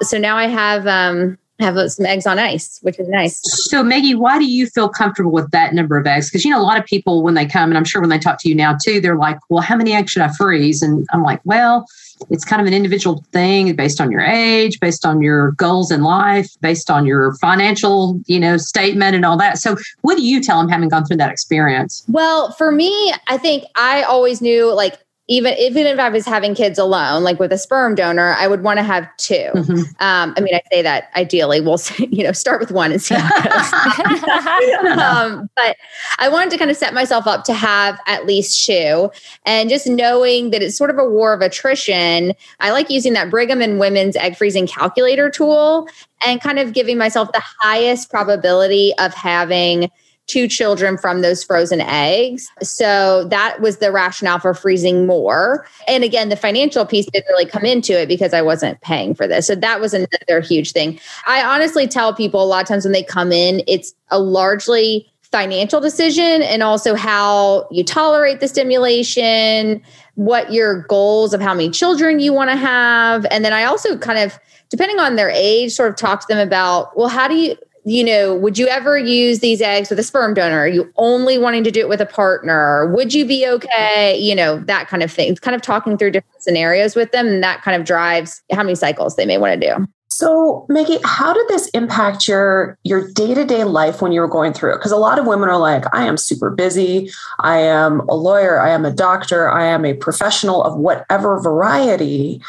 So 0.00 0.18
now 0.18 0.36
I 0.36 0.48
have 0.48 0.88
um, 0.88 1.38
have 1.62 1.76
uh, 1.76 1.88
some 1.88 2.06
eggs 2.06 2.26
on 2.26 2.38
ice, 2.38 2.78
which 2.82 2.98
is 2.98 3.08
nice. 3.08 3.40
So, 3.70 3.82
Meggie, 3.82 4.14
why 4.14 4.38
do 4.38 4.44
you 4.44 4.66
feel 4.66 4.88
comfortable 4.88 5.32
with 5.32 5.50
that 5.52 5.74
number 5.74 5.96
of 5.96 6.06
eggs? 6.06 6.28
Because, 6.28 6.44
you 6.44 6.50
know, 6.50 6.60
a 6.60 6.62
lot 6.62 6.78
of 6.78 6.84
people, 6.84 7.22
when 7.22 7.34
they 7.34 7.46
come, 7.46 7.70
and 7.70 7.78
I'm 7.78 7.84
sure 7.84 8.00
when 8.00 8.10
they 8.10 8.18
talk 8.18 8.38
to 8.40 8.48
you 8.48 8.54
now 8.54 8.76
too, 8.82 9.00
they're 9.00 9.16
like, 9.16 9.38
well, 9.48 9.62
how 9.62 9.76
many 9.76 9.92
eggs 9.92 10.12
should 10.12 10.22
I 10.22 10.32
freeze? 10.32 10.82
And 10.82 11.06
I'm 11.12 11.22
like, 11.22 11.40
well, 11.44 11.86
it's 12.30 12.44
kind 12.44 12.60
of 12.60 12.66
an 12.66 12.74
individual 12.74 13.24
thing 13.32 13.74
based 13.74 14.00
on 14.00 14.10
your 14.10 14.20
age, 14.20 14.78
based 14.80 15.04
on 15.04 15.22
your 15.22 15.52
goals 15.52 15.90
in 15.90 16.02
life, 16.02 16.48
based 16.60 16.90
on 16.90 17.06
your 17.06 17.34
financial, 17.34 18.20
you 18.26 18.38
know, 18.38 18.56
statement 18.56 19.16
and 19.16 19.24
all 19.24 19.36
that. 19.38 19.58
So, 19.58 19.76
what 20.02 20.16
do 20.16 20.24
you 20.24 20.42
tell 20.42 20.58
them 20.58 20.68
having 20.68 20.88
gone 20.88 21.04
through 21.04 21.16
that 21.18 21.30
experience? 21.30 22.04
Well, 22.08 22.52
for 22.52 22.70
me, 22.70 23.12
I 23.28 23.38
think 23.38 23.64
I 23.74 24.02
always 24.02 24.40
knew 24.40 24.72
like 24.72 24.98
even 25.28 25.54
even 25.56 25.86
if 25.86 25.98
I 26.00 26.08
was 26.08 26.26
having 26.26 26.54
kids 26.54 26.78
alone, 26.78 27.22
like 27.22 27.38
with 27.38 27.52
a 27.52 27.58
sperm 27.58 27.94
donor, 27.94 28.34
I 28.36 28.48
would 28.48 28.62
want 28.62 28.78
to 28.78 28.82
have 28.82 29.08
2 29.18 29.34
mm-hmm. 29.34 29.72
um, 30.00 30.34
I 30.36 30.40
mean, 30.40 30.54
I 30.54 30.60
say 30.72 30.82
that 30.82 31.10
ideally, 31.14 31.60
we'll 31.60 31.78
you 31.98 32.24
know 32.24 32.32
start 32.32 32.60
with 32.60 32.72
one 32.72 32.90
and 32.90 33.00
see 33.00 33.14
how 33.14 33.30
it 33.36 34.88
goes. 34.88 34.98
um, 34.98 35.48
but 35.54 35.76
I 36.18 36.28
wanted 36.28 36.50
to 36.50 36.58
kind 36.58 36.70
of 36.70 36.76
set 36.76 36.92
myself 36.92 37.26
up 37.26 37.44
to 37.44 37.54
have 37.54 38.00
at 38.06 38.26
least 38.26 38.66
two, 38.66 39.10
and 39.46 39.70
just 39.70 39.86
knowing 39.86 40.50
that 40.50 40.60
it's 40.60 40.76
sort 40.76 40.90
of 40.90 40.98
a 40.98 41.08
war 41.08 41.32
of 41.32 41.40
attrition. 41.40 42.32
I 42.58 42.72
like 42.72 42.90
using 42.90 43.12
that 43.12 43.30
Brigham 43.30 43.62
and 43.62 43.78
Women's 43.78 44.16
egg 44.16 44.36
freezing 44.36 44.66
calculator 44.66 45.30
tool, 45.30 45.88
and 46.26 46.40
kind 46.40 46.58
of 46.58 46.72
giving 46.72 46.98
myself 46.98 47.30
the 47.32 47.42
highest 47.60 48.10
probability 48.10 48.92
of 48.98 49.14
having 49.14 49.88
two 50.32 50.48
children 50.48 50.96
from 50.96 51.20
those 51.20 51.44
frozen 51.44 51.82
eggs. 51.82 52.50
So 52.62 53.24
that 53.24 53.60
was 53.60 53.76
the 53.76 53.92
rationale 53.92 54.38
for 54.38 54.54
freezing 54.54 55.06
more. 55.06 55.66
And 55.86 56.02
again, 56.02 56.30
the 56.30 56.36
financial 56.36 56.86
piece 56.86 57.04
didn't 57.12 57.28
really 57.28 57.44
come 57.44 57.66
into 57.66 57.92
it 58.00 58.08
because 58.08 58.32
I 58.32 58.40
wasn't 58.40 58.80
paying 58.80 59.14
for 59.14 59.28
this. 59.28 59.46
So 59.46 59.54
that 59.54 59.78
was 59.78 59.92
another 59.92 60.40
huge 60.40 60.72
thing. 60.72 60.98
I 61.26 61.44
honestly 61.44 61.86
tell 61.86 62.14
people 62.14 62.42
a 62.42 62.46
lot 62.46 62.62
of 62.62 62.68
times 62.68 62.84
when 62.84 62.92
they 62.92 63.02
come 63.02 63.30
in, 63.30 63.62
it's 63.68 63.92
a 64.10 64.18
largely 64.18 65.06
financial 65.30 65.80
decision 65.80 66.42
and 66.42 66.62
also 66.62 66.94
how 66.94 67.68
you 67.70 67.84
tolerate 67.84 68.40
the 68.40 68.48
stimulation, 68.48 69.82
what 70.14 70.50
your 70.52 70.82
goals 70.84 71.34
of 71.34 71.42
how 71.42 71.52
many 71.52 71.70
children 71.70 72.20
you 72.20 72.32
want 72.32 72.50
to 72.50 72.56
have. 72.56 73.26
And 73.30 73.44
then 73.44 73.52
I 73.52 73.64
also 73.64 73.98
kind 73.98 74.18
of, 74.18 74.38
depending 74.70 74.98
on 74.98 75.16
their 75.16 75.30
age, 75.30 75.72
sort 75.72 75.90
of 75.90 75.96
talk 75.96 76.20
to 76.20 76.26
them 76.26 76.46
about, 76.46 76.96
well, 76.96 77.08
how 77.08 77.28
do 77.28 77.34
you, 77.34 77.56
you 77.84 78.04
know, 78.04 78.34
would 78.34 78.58
you 78.58 78.68
ever 78.68 78.96
use 78.96 79.40
these 79.40 79.60
eggs 79.60 79.90
with 79.90 79.98
a 79.98 80.02
sperm 80.02 80.34
donor? 80.34 80.58
Are 80.58 80.68
you 80.68 80.92
only 80.96 81.38
wanting 81.38 81.64
to 81.64 81.70
do 81.70 81.80
it 81.80 81.88
with 81.88 82.00
a 82.00 82.06
partner? 82.06 82.92
Would 82.94 83.12
you 83.12 83.24
be 83.24 83.46
okay? 83.46 84.18
You 84.18 84.34
know, 84.34 84.58
that 84.60 84.88
kind 84.88 85.02
of 85.02 85.10
thing. 85.10 85.30
It's 85.30 85.40
kind 85.40 85.54
of 85.54 85.62
talking 85.62 85.98
through 85.98 86.12
different 86.12 86.42
scenarios 86.42 86.94
with 86.94 87.10
them. 87.12 87.26
And 87.26 87.42
that 87.42 87.62
kind 87.62 87.80
of 87.80 87.86
drives 87.86 88.42
how 88.52 88.62
many 88.62 88.74
cycles 88.74 89.16
they 89.16 89.26
may 89.26 89.38
want 89.38 89.60
to 89.60 89.68
do. 89.68 89.86
So, 90.10 90.66
Meggie, 90.68 91.00
how 91.04 91.32
did 91.32 91.48
this 91.48 91.68
impact 91.70 92.28
your 92.28 92.78
your 92.84 93.10
day-to-day 93.12 93.64
life 93.64 94.02
when 94.02 94.12
you 94.12 94.20
were 94.20 94.28
going 94.28 94.52
through 94.52 94.74
it? 94.74 94.76
Because 94.76 94.92
a 94.92 94.96
lot 94.98 95.18
of 95.18 95.26
women 95.26 95.48
are 95.48 95.58
like, 95.58 95.84
I 95.94 96.06
am 96.06 96.18
super 96.18 96.50
busy. 96.50 97.10
I 97.40 97.58
am 97.58 98.00
a 98.00 98.14
lawyer, 98.14 98.60
I 98.60 98.70
am 98.70 98.84
a 98.84 98.92
doctor, 98.92 99.50
I 99.50 99.64
am 99.64 99.86
a 99.86 99.94
professional 99.94 100.62
of 100.62 100.76
whatever 100.76 101.40
variety 101.40 102.42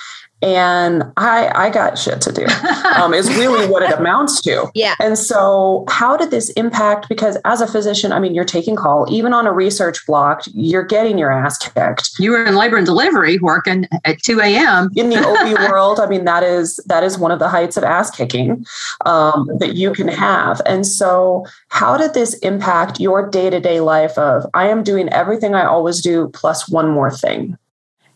and 0.43 1.03
I 1.15 1.49
I 1.55 1.69
got 1.69 1.97
shit 1.97 2.19
to 2.21 2.31
do. 2.31 2.45
Um, 2.95 3.13
is 3.13 3.29
really 3.29 3.65
what 3.67 3.81
it 3.81 3.97
amounts 3.97 4.41
to. 4.41 4.69
Yeah. 4.83 4.95
And 4.99 5.17
so, 5.17 5.85
how 5.87 6.17
did 6.17 6.31
this 6.31 6.49
impact? 6.51 7.07
Because 7.07 7.37
as 7.45 7.61
a 7.61 7.67
physician, 7.67 8.11
I 8.11 8.19
mean, 8.19 8.33
you're 8.33 8.43
taking 8.43 8.75
call. 8.75 9.05
Even 9.09 9.31
on 9.31 9.45
a 9.45 9.53
research 9.53 10.05
block, 10.05 10.41
you're 10.53 10.83
getting 10.83 11.17
your 11.17 11.31
ass 11.31 11.57
kicked. 11.57 12.19
You 12.19 12.31
were 12.31 12.43
in 12.43 12.55
labor 12.55 12.75
and 12.75 12.85
delivery, 12.85 13.37
working 13.37 13.87
at 14.03 14.21
2 14.23 14.41
a.m. 14.41 14.89
in 14.95 15.09
the 15.09 15.17
OB 15.17 15.59
world. 15.71 15.99
I 15.99 16.07
mean, 16.07 16.25
that 16.25 16.43
is 16.43 16.77
that 16.87 17.03
is 17.03 17.17
one 17.17 17.31
of 17.31 17.39
the 17.39 17.47
heights 17.47 17.77
of 17.77 17.83
ass 17.83 18.11
kicking 18.11 18.65
um, 19.05 19.47
that 19.59 19.75
you 19.75 19.93
can 19.93 20.07
have. 20.07 20.61
And 20.65 20.85
so, 20.85 21.45
how 21.69 21.95
did 21.95 22.13
this 22.13 22.33
impact 22.39 22.99
your 22.99 23.29
day 23.29 23.49
to 23.49 23.59
day 23.59 23.79
life? 23.79 24.17
Of 24.17 24.45
I 24.53 24.67
am 24.67 24.83
doing 24.83 25.07
everything 25.09 25.55
I 25.55 25.65
always 25.65 26.01
do, 26.01 26.29
plus 26.33 26.67
one 26.67 26.89
more 26.89 27.11
thing. 27.11 27.57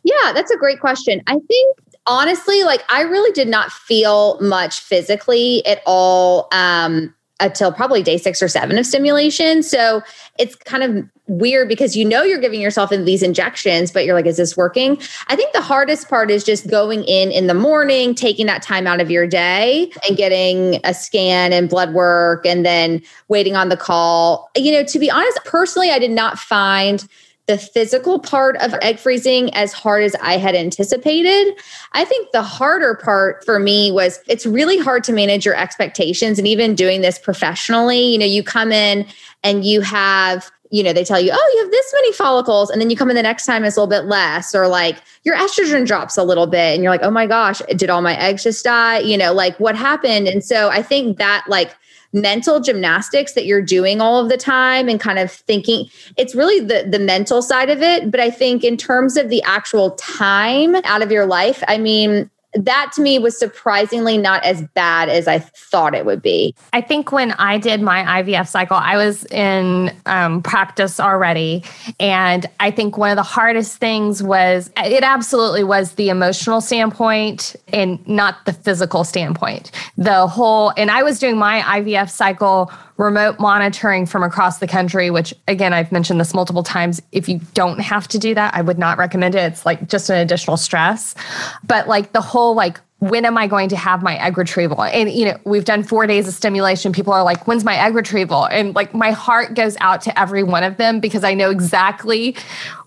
Yeah, 0.03 0.31
that's 0.33 0.51
a 0.51 0.57
great 0.57 0.79
question. 0.79 1.21
I 1.27 1.33
think 1.33 1.77
honestly, 2.07 2.63
like 2.63 2.83
I 2.89 3.01
really 3.01 3.31
did 3.31 3.47
not 3.47 3.71
feel 3.71 4.39
much 4.41 4.79
physically 4.79 5.65
at 5.65 5.81
all 5.85 6.47
um, 6.51 7.13
until 7.39 7.71
probably 7.71 8.01
day 8.01 8.17
six 8.17 8.41
or 8.41 8.47
seven 8.47 8.77
of 8.77 8.85
stimulation. 8.85 9.61
So 9.61 10.01
it's 10.39 10.55
kind 10.55 10.83
of 10.83 11.09
weird 11.27 11.67
because 11.67 11.95
you 11.95 12.05
know 12.05 12.23
you're 12.23 12.39
giving 12.39 12.61
yourself 12.61 12.91
in 12.91 13.05
these 13.05 13.21
injections, 13.21 13.91
but 13.91 14.05
you're 14.05 14.15
like, 14.15 14.25
is 14.25 14.37
this 14.37 14.55
working? 14.55 14.99
I 15.27 15.35
think 15.35 15.53
the 15.53 15.61
hardest 15.61 16.09
part 16.09 16.31
is 16.31 16.43
just 16.43 16.69
going 16.69 17.03
in 17.03 17.31
in 17.31 17.47
the 17.47 17.53
morning, 17.53 18.15
taking 18.15 18.45
that 18.47 18.61
time 18.61 18.87
out 18.87 19.01
of 19.01 19.11
your 19.11 19.27
day 19.27 19.91
and 20.07 20.17
getting 20.17 20.79
a 20.83 20.93
scan 20.93 21.53
and 21.53 21.69
blood 21.69 21.93
work 21.93 22.45
and 22.45 22.65
then 22.65 23.01
waiting 23.27 23.55
on 23.55 23.69
the 23.69 23.77
call. 23.77 24.49
You 24.55 24.71
know, 24.71 24.83
to 24.83 24.99
be 24.99 25.11
honest, 25.11 25.39
personally, 25.45 25.91
I 25.91 25.99
did 25.99 26.11
not 26.11 26.39
find 26.39 27.07
the 27.47 27.57
physical 27.57 28.19
part 28.19 28.57
of 28.57 28.73
egg 28.81 28.99
freezing 28.99 29.53
as 29.53 29.73
hard 29.73 30.03
as 30.03 30.15
I 30.21 30.37
had 30.37 30.53
anticipated. 30.53 31.55
I 31.93 32.03
think 32.03 32.31
the 32.31 32.43
harder 32.43 32.95
part 32.95 33.43
for 33.45 33.57
me 33.57 33.91
was 33.91 34.21
it's 34.27 34.45
really 34.45 34.77
hard 34.77 35.03
to 35.05 35.13
manage 35.13 35.45
your 35.45 35.55
expectations. 35.55 36.37
And 36.37 36.47
even 36.47 36.75
doing 36.75 37.01
this 37.01 37.17
professionally, 37.17 38.01
you 38.01 38.17
know, 38.17 38.25
you 38.25 38.43
come 38.43 38.71
in 38.71 39.07
and 39.43 39.65
you 39.65 39.81
have 39.81 40.51
you 40.69 40.83
know, 40.83 40.91
they 40.91 41.03
tell 41.03 41.19
you, 41.19 41.31
oh, 41.33 41.51
you 41.55 41.61
have 41.61 41.71
this 41.71 41.93
many 41.93 42.11
follicles. 42.13 42.69
And 42.69 42.81
then 42.81 42.89
you 42.89 42.97
come 42.97 43.09
in 43.09 43.15
the 43.15 43.23
next 43.23 43.45
time, 43.45 43.63
it's 43.63 43.77
a 43.77 43.81
little 43.81 43.89
bit 43.89 44.09
less, 44.09 44.53
or 44.53 44.67
like 44.67 44.97
your 45.23 45.35
estrogen 45.37 45.87
drops 45.87 46.17
a 46.17 46.23
little 46.23 46.47
bit. 46.47 46.73
And 46.73 46.83
you're 46.83 46.91
like, 46.91 47.03
oh 47.03 47.11
my 47.11 47.25
gosh, 47.25 47.61
did 47.75 47.89
all 47.89 48.01
my 48.01 48.17
eggs 48.17 48.43
just 48.43 48.65
die? 48.65 48.99
You 48.99 49.17
know, 49.17 49.33
like 49.33 49.57
what 49.59 49.75
happened? 49.75 50.27
And 50.27 50.43
so 50.43 50.69
I 50.69 50.81
think 50.81 51.17
that, 51.19 51.45
like, 51.47 51.73
mental 52.13 52.59
gymnastics 52.59 53.33
that 53.33 53.45
you're 53.45 53.61
doing 53.61 54.01
all 54.01 54.21
of 54.21 54.29
the 54.29 54.37
time 54.37 54.89
and 54.89 54.99
kind 54.99 55.19
of 55.19 55.31
thinking 55.31 55.89
it's 56.17 56.33
really 56.33 56.59
the 56.59 56.87
the 56.89 56.99
mental 56.99 57.41
side 57.41 57.69
of 57.69 57.81
it. 57.81 58.09
But 58.09 58.19
i 58.19 58.29
think 58.29 58.63
in 58.63 58.77
terms 58.77 59.17
of 59.17 59.29
the 59.29 59.41
actual 59.43 59.91
time 59.91 60.75
out 60.83 61.01
of 61.01 61.11
your 61.11 61.25
life 61.25 61.63
i 61.67 61.77
mean 61.77 62.29
that 62.65 62.91
to 62.95 63.01
me 63.01 63.19
was 63.19 63.37
surprisingly 63.37 64.17
not 64.17 64.43
as 64.43 64.61
bad 64.73 65.09
as 65.09 65.27
I 65.27 65.39
thought 65.39 65.93
it 65.93 66.05
would 66.05 66.21
be. 66.21 66.55
I 66.73 66.81
think 66.81 67.11
when 67.11 67.31
I 67.33 67.57
did 67.57 67.81
my 67.81 68.21
IVF 68.21 68.47
cycle, 68.47 68.77
I 68.77 68.97
was 68.97 69.25
in 69.25 69.95
um, 70.05 70.41
practice 70.41 70.99
already. 70.99 71.63
And 71.99 72.45
I 72.59 72.71
think 72.71 72.97
one 72.97 73.09
of 73.09 73.15
the 73.15 73.23
hardest 73.23 73.77
things 73.77 74.23
was 74.23 74.71
it 74.77 75.03
absolutely 75.03 75.63
was 75.63 75.93
the 75.93 76.09
emotional 76.09 76.61
standpoint 76.61 77.55
and 77.69 78.05
not 78.07 78.45
the 78.45 78.53
physical 78.53 79.03
standpoint. 79.03 79.71
The 79.97 80.27
whole, 80.27 80.73
and 80.77 80.91
I 80.91 81.03
was 81.03 81.19
doing 81.19 81.37
my 81.37 81.61
IVF 81.61 82.09
cycle 82.09 82.71
remote 82.97 83.39
monitoring 83.39 84.05
from 84.05 84.23
across 84.23 84.57
the 84.57 84.67
country, 84.67 85.09
which 85.09 85.33
again, 85.47 85.73
I've 85.73 85.91
mentioned 85.91 86.19
this 86.19 86.33
multiple 86.33 86.63
times. 86.63 87.01
If 87.11 87.29
you 87.29 87.39
don't 87.53 87.79
have 87.79 88.07
to 88.09 88.19
do 88.19 88.33
that, 88.35 88.55
I 88.55 88.61
would 88.61 88.79
not 88.79 88.97
recommend 88.97 89.35
it. 89.35 89.39
It's 89.39 89.65
like 89.65 89.87
just 89.87 90.09
an 90.09 90.17
additional 90.17 90.57
stress. 90.57 91.15
But 91.63 91.87
like 91.87 92.13
the 92.13 92.21
whole 92.21 92.55
like 92.55 92.79
when 92.99 93.25
am 93.25 93.37
I 93.37 93.45
going 93.45 93.69
to 93.69 93.77
have 93.77 94.01
my 94.01 94.17
egg 94.17 94.37
retrieval? 94.37 94.83
And 94.83 95.11
you 95.11 95.25
know, 95.25 95.39
we've 95.43 95.65
done 95.65 95.83
four 95.83 96.07
days 96.07 96.27
of 96.27 96.33
stimulation. 96.33 96.91
People 96.91 97.13
are 97.13 97.23
like, 97.23 97.47
when's 97.47 97.63
my 97.63 97.75
egg 97.75 97.93
retrieval? 97.93 98.45
And 98.45 98.73
like 98.73 98.93
my 98.95 99.11
heart 99.11 99.53
goes 99.53 99.77
out 99.79 100.01
to 100.01 100.19
every 100.19 100.41
one 100.41 100.63
of 100.63 100.77
them 100.77 100.99
because 100.99 101.23
I 101.23 101.35
know 101.35 101.51
exactly 101.51 102.35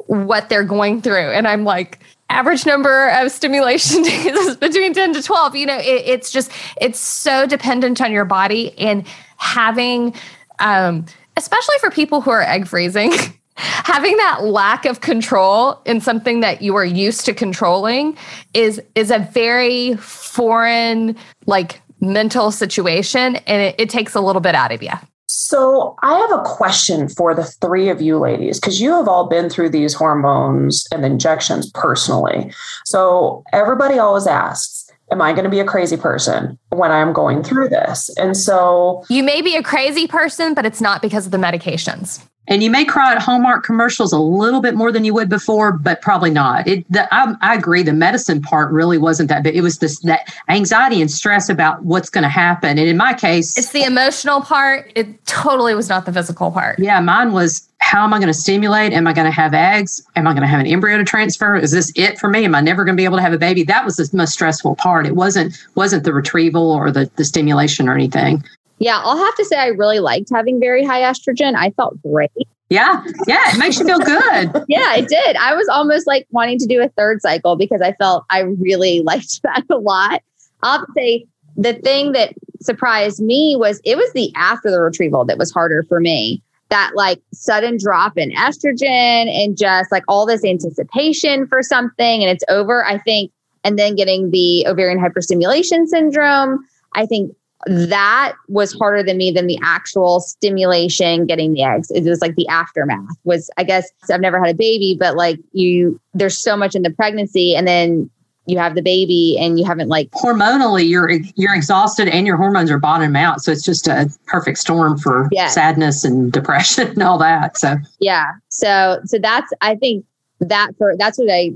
what 0.06 0.48
they're 0.48 0.64
going 0.64 1.00
through. 1.00 1.30
And 1.30 1.46
I'm 1.46 1.62
like, 1.62 2.00
average 2.30 2.64
number 2.64 3.08
of 3.10 3.30
stimulation 3.30 4.02
days 4.04 4.26
is 4.26 4.56
between 4.56 4.94
10 4.94 5.14
to 5.14 5.22
12. 5.22 5.56
You 5.56 5.66
know, 5.66 5.78
it, 5.78 6.02
it's 6.06 6.30
just, 6.30 6.50
it's 6.80 6.98
so 6.98 7.46
dependent 7.46 8.00
on 8.00 8.12
your 8.12 8.24
body 8.24 8.78
and 8.78 9.06
having, 9.36 10.14
um, 10.58 11.04
especially 11.36 11.76
for 11.80 11.90
people 11.90 12.20
who 12.20 12.30
are 12.30 12.42
egg 12.42 12.66
freezing. 12.66 13.12
having 13.56 14.16
that 14.16 14.44
lack 14.44 14.86
of 14.86 15.02
control 15.02 15.82
in 15.84 16.00
something 16.00 16.40
that 16.40 16.62
you 16.62 16.74
are 16.76 16.84
used 16.84 17.26
to 17.26 17.34
controlling 17.34 18.16
is 18.54 18.80
is 18.94 19.10
a 19.10 19.18
very 19.18 19.96
foreign 19.96 21.14
like 21.44 21.82
mental 22.00 22.50
situation 22.50 23.36
and 23.36 23.60
it, 23.60 23.74
it 23.78 23.90
takes 23.90 24.14
a 24.14 24.20
little 24.20 24.40
bit 24.40 24.54
out 24.54 24.72
of 24.72 24.82
you 24.82 24.92
So, 25.32 25.94
I 26.02 26.14
have 26.18 26.32
a 26.32 26.42
question 26.42 27.08
for 27.08 27.34
the 27.34 27.44
three 27.44 27.88
of 27.88 28.02
you 28.02 28.18
ladies, 28.18 28.58
because 28.58 28.80
you 28.80 28.90
have 28.92 29.06
all 29.06 29.28
been 29.28 29.48
through 29.48 29.70
these 29.70 29.94
hormones 29.94 30.88
and 30.92 31.04
injections 31.04 31.70
personally. 31.70 32.52
So, 32.84 33.44
everybody 33.52 33.96
always 33.98 34.26
asks, 34.26 34.90
Am 35.12 35.22
I 35.22 35.32
going 35.32 35.44
to 35.44 35.50
be 35.50 35.60
a 35.60 35.64
crazy 35.64 35.96
person 35.96 36.56
when 36.70 36.92
I'm 36.92 37.12
going 37.12 37.42
through 37.42 37.68
this? 37.68 38.10
And 38.16 38.36
so, 38.36 39.04
you 39.08 39.22
may 39.22 39.40
be 39.40 39.54
a 39.54 39.62
crazy 39.62 40.08
person, 40.08 40.52
but 40.52 40.66
it's 40.66 40.80
not 40.80 41.00
because 41.00 41.26
of 41.26 41.32
the 41.32 41.38
medications. 41.38 42.20
And 42.50 42.64
you 42.64 42.70
may 42.70 42.84
cry 42.84 43.12
at 43.12 43.22
Hallmark 43.22 43.64
commercials 43.64 44.12
a 44.12 44.18
little 44.18 44.60
bit 44.60 44.74
more 44.74 44.90
than 44.90 45.04
you 45.04 45.14
would 45.14 45.28
before, 45.28 45.70
but 45.70 46.02
probably 46.02 46.30
not. 46.30 46.66
It, 46.66 46.84
the, 46.92 47.08
I, 47.14 47.34
I, 47.40 47.54
agree. 47.54 47.84
The 47.84 47.92
medicine 47.92 48.42
part 48.42 48.72
really 48.72 48.98
wasn't 48.98 49.28
that 49.28 49.44
big. 49.44 49.54
It 49.54 49.60
was 49.60 49.78
this 49.78 50.00
that 50.00 50.34
anxiety 50.48 51.00
and 51.00 51.08
stress 51.08 51.48
about 51.48 51.84
what's 51.84 52.10
going 52.10 52.24
to 52.24 52.28
happen. 52.28 52.76
And 52.76 52.88
in 52.88 52.96
my 52.96 53.14
case, 53.14 53.56
it's 53.56 53.70
the 53.70 53.84
emotional 53.84 54.40
part. 54.40 54.90
It 54.96 55.24
totally 55.26 55.74
was 55.76 55.88
not 55.88 56.06
the 56.06 56.12
physical 56.12 56.50
part. 56.50 56.80
Yeah, 56.80 57.00
mine 57.00 57.32
was 57.32 57.68
how 57.78 58.04
am 58.04 58.12
I 58.12 58.18
going 58.18 58.28
to 58.28 58.34
stimulate? 58.34 58.92
Am 58.92 59.06
I 59.06 59.12
going 59.12 59.26
to 59.26 59.32
have 59.32 59.54
eggs? 59.54 60.02
Am 60.16 60.26
I 60.26 60.32
going 60.32 60.42
to 60.42 60.48
have 60.48 60.60
an 60.60 60.66
embryo 60.66 60.98
to 60.98 61.04
transfer? 61.04 61.56
Is 61.56 61.70
this 61.70 61.92
it 61.96 62.18
for 62.18 62.28
me? 62.28 62.44
Am 62.44 62.54
I 62.54 62.60
never 62.60 62.84
going 62.84 62.96
to 62.96 63.00
be 63.00 63.04
able 63.04 63.16
to 63.16 63.22
have 63.22 63.32
a 63.32 63.38
baby? 63.38 63.62
That 63.62 63.84
was 63.84 63.96
the 63.96 64.08
most 64.12 64.32
stressful 64.32 64.76
part. 64.76 65.06
It 65.06 65.14
wasn't 65.14 65.56
wasn't 65.76 66.04
the 66.04 66.12
retrieval 66.12 66.72
or 66.72 66.90
the 66.90 67.10
the 67.16 67.24
stimulation 67.24 67.88
or 67.88 67.94
anything. 67.94 68.44
Yeah, 68.80 69.00
I'll 69.04 69.18
have 69.18 69.34
to 69.36 69.44
say 69.44 69.56
I 69.56 69.68
really 69.68 70.00
liked 70.00 70.30
having 70.32 70.58
very 70.58 70.84
high 70.84 71.02
estrogen. 71.02 71.54
I 71.54 71.70
felt 71.70 72.00
great. 72.02 72.30
Yeah, 72.70 73.04
yeah, 73.26 73.52
it 73.52 73.58
makes 73.58 73.78
you 73.78 73.84
feel 73.84 73.98
good. 73.98 74.64
yeah, 74.68 74.94
it 74.96 75.08
did. 75.08 75.36
I 75.36 75.54
was 75.54 75.68
almost 75.68 76.06
like 76.06 76.26
wanting 76.30 76.58
to 76.60 76.66
do 76.66 76.80
a 76.80 76.88
third 76.88 77.20
cycle 77.20 77.56
because 77.56 77.82
I 77.82 77.92
felt 77.94 78.24
I 78.30 78.40
really 78.40 79.00
liked 79.04 79.42
that 79.42 79.64
a 79.70 79.76
lot. 79.76 80.22
I'll 80.62 80.86
say 80.96 81.26
the 81.56 81.74
thing 81.74 82.12
that 82.12 82.32
surprised 82.62 83.20
me 83.20 83.54
was 83.58 83.80
it 83.84 83.96
was 83.96 84.10
the 84.12 84.32
after 84.34 84.70
the 84.70 84.80
retrieval 84.80 85.24
that 85.26 85.36
was 85.36 85.52
harder 85.52 85.84
for 85.88 86.00
me. 86.00 86.42
That 86.70 86.92
like 86.94 87.20
sudden 87.34 87.76
drop 87.76 88.16
in 88.16 88.30
estrogen 88.30 89.28
and 89.28 89.58
just 89.58 89.90
like 89.90 90.04
all 90.06 90.24
this 90.24 90.44
anticipation 90.44 91.48
for 91.48 91.62
something 91.62 92.22
and 92.22 92.30
it's 92.30 92.44
over. 92.48 92.84
I 92.86 92.98
think, 92.98 93.32
and 93.64 93.78
then 93.78 93.96
getting 93.96 94.30
the 94.30 94.64
ovarian 94.68 95.00
hyperstimulation 95.00 95.86
syndrome. 95.88 96.64
I 96.94 97.06
think 97.06 97.34
that 97.66 98.34
was 98.48 98.72
harder 98.72 99.02
than 99.02 99.18
me 99.18 99.30
than 99.30 99.46
the 99.46 99.58
actual 99.62 100.20
stimulation 100.20 101.26
getting 101.26 101.52
the 101.52 101.62
eggs. 101.62 101.90
It 101.90 102.04
was 102.04 102.20
like 102.20 102.34
the 102.34 102.48
aftermath 102.48 103.16
was 103.24 103.50
i 103.58 103.64
guess 103.64 103.88
i've 104.10 104.20
never 104.20 104.38
had 104.42 104.54
a 104.54 104.56
baby 104.56 104.96
but 104.98 105.16
like 105.16 105.38
you 105.52 106.00
there's 106.14 106.38
so 106.38 106.56
much 106.56 106.74
in 106.74 106.82
the 106.82 106.90
pregnancy 106.90 107.54
and 107.54 107.66
then 107.66 108.10
you 108.46 108.58
have 108.58 108.74
the 108.74 108.82
baby 108.82 109.36
and 109.38 109.58
you 109.58 109.64
haven't 109.64 109.88
like 109.88 110.10
hormonally 110.10 110.88
you're 110.88 111.10
you're 111.36 111.54
exhausted 111.54 112.08
and 112.08 112.26
your 112.26 112.36
hormones 112.36 112.70
are 112.70 112.78
bottoming 112.78 113.20
out. 113.22 113.42
So 113.42 113.52
it's 113.52 113.62
just 113.62 113.86
a 113.86 114.10
perfect 114.26 114.58
storm 114.58 114.98
for 114.98 115.28
yeah. 115.30 115.48
sadness 115.48 116.04
and 116.04 116.32
depression 116.40 116.88
and 116.88 117.02
all 117.02 117.18
that. 117.18 117.56
So 117.56 117.76
yeah. 118.00 118.32
So 118.48 119.00
so 119.04 119.18
that's 119.18 119.52
i 119.60 119.74
think 119.76 120.04
that 120.40 120.70
for 120.78 120.96
that's 120.98 121.18
what 121.18 121.30
i 121.30 121.52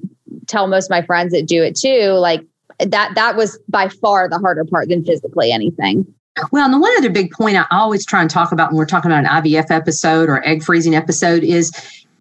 tell 0.47 0.67
most 0.67 0.87
of 0.87 0.90
my 0.90 1.03
friends 1.03 1.33
that 1.33 1.47
do 1.47 1.62
it 1.62 1.77
too. 1.77 2.12
Like 2.12 2.45
that 2.79 3.15
that 3.15 3.37
was 3.37 3.59
by 3.69 3.89
far 3.89 4.29
the 4.29 4.39
harder 4.39 4.65
part 4.65 4.89
than 4.89 5.05
physically 5.05 5.53
anything. 5.53 6.07
Well, 6.51 6.65
and 6.65 6.75
the 6.75 6.79
one 6.79 6.93
other 6.99 7.11
big 7.11 7.31
point 7.31 7.57
I 7.57 7.65
always 7.71 8.05
try 8.05 8.21
and 8.21 8.29
talk 8.29 8.51
about 8.51 8.71
when 8.71 8.77
we're 8.77 8.87
talking 8.87 9.11
about 9.11 9.25
an 9.25 9.31
IVF 9.43 9.71
episode 9.71 10.29
or 10.29 10.45
egg 10.47 10.65
freezing 10.65 10.97
episode 10.97 11.45
is, 11.45 11.71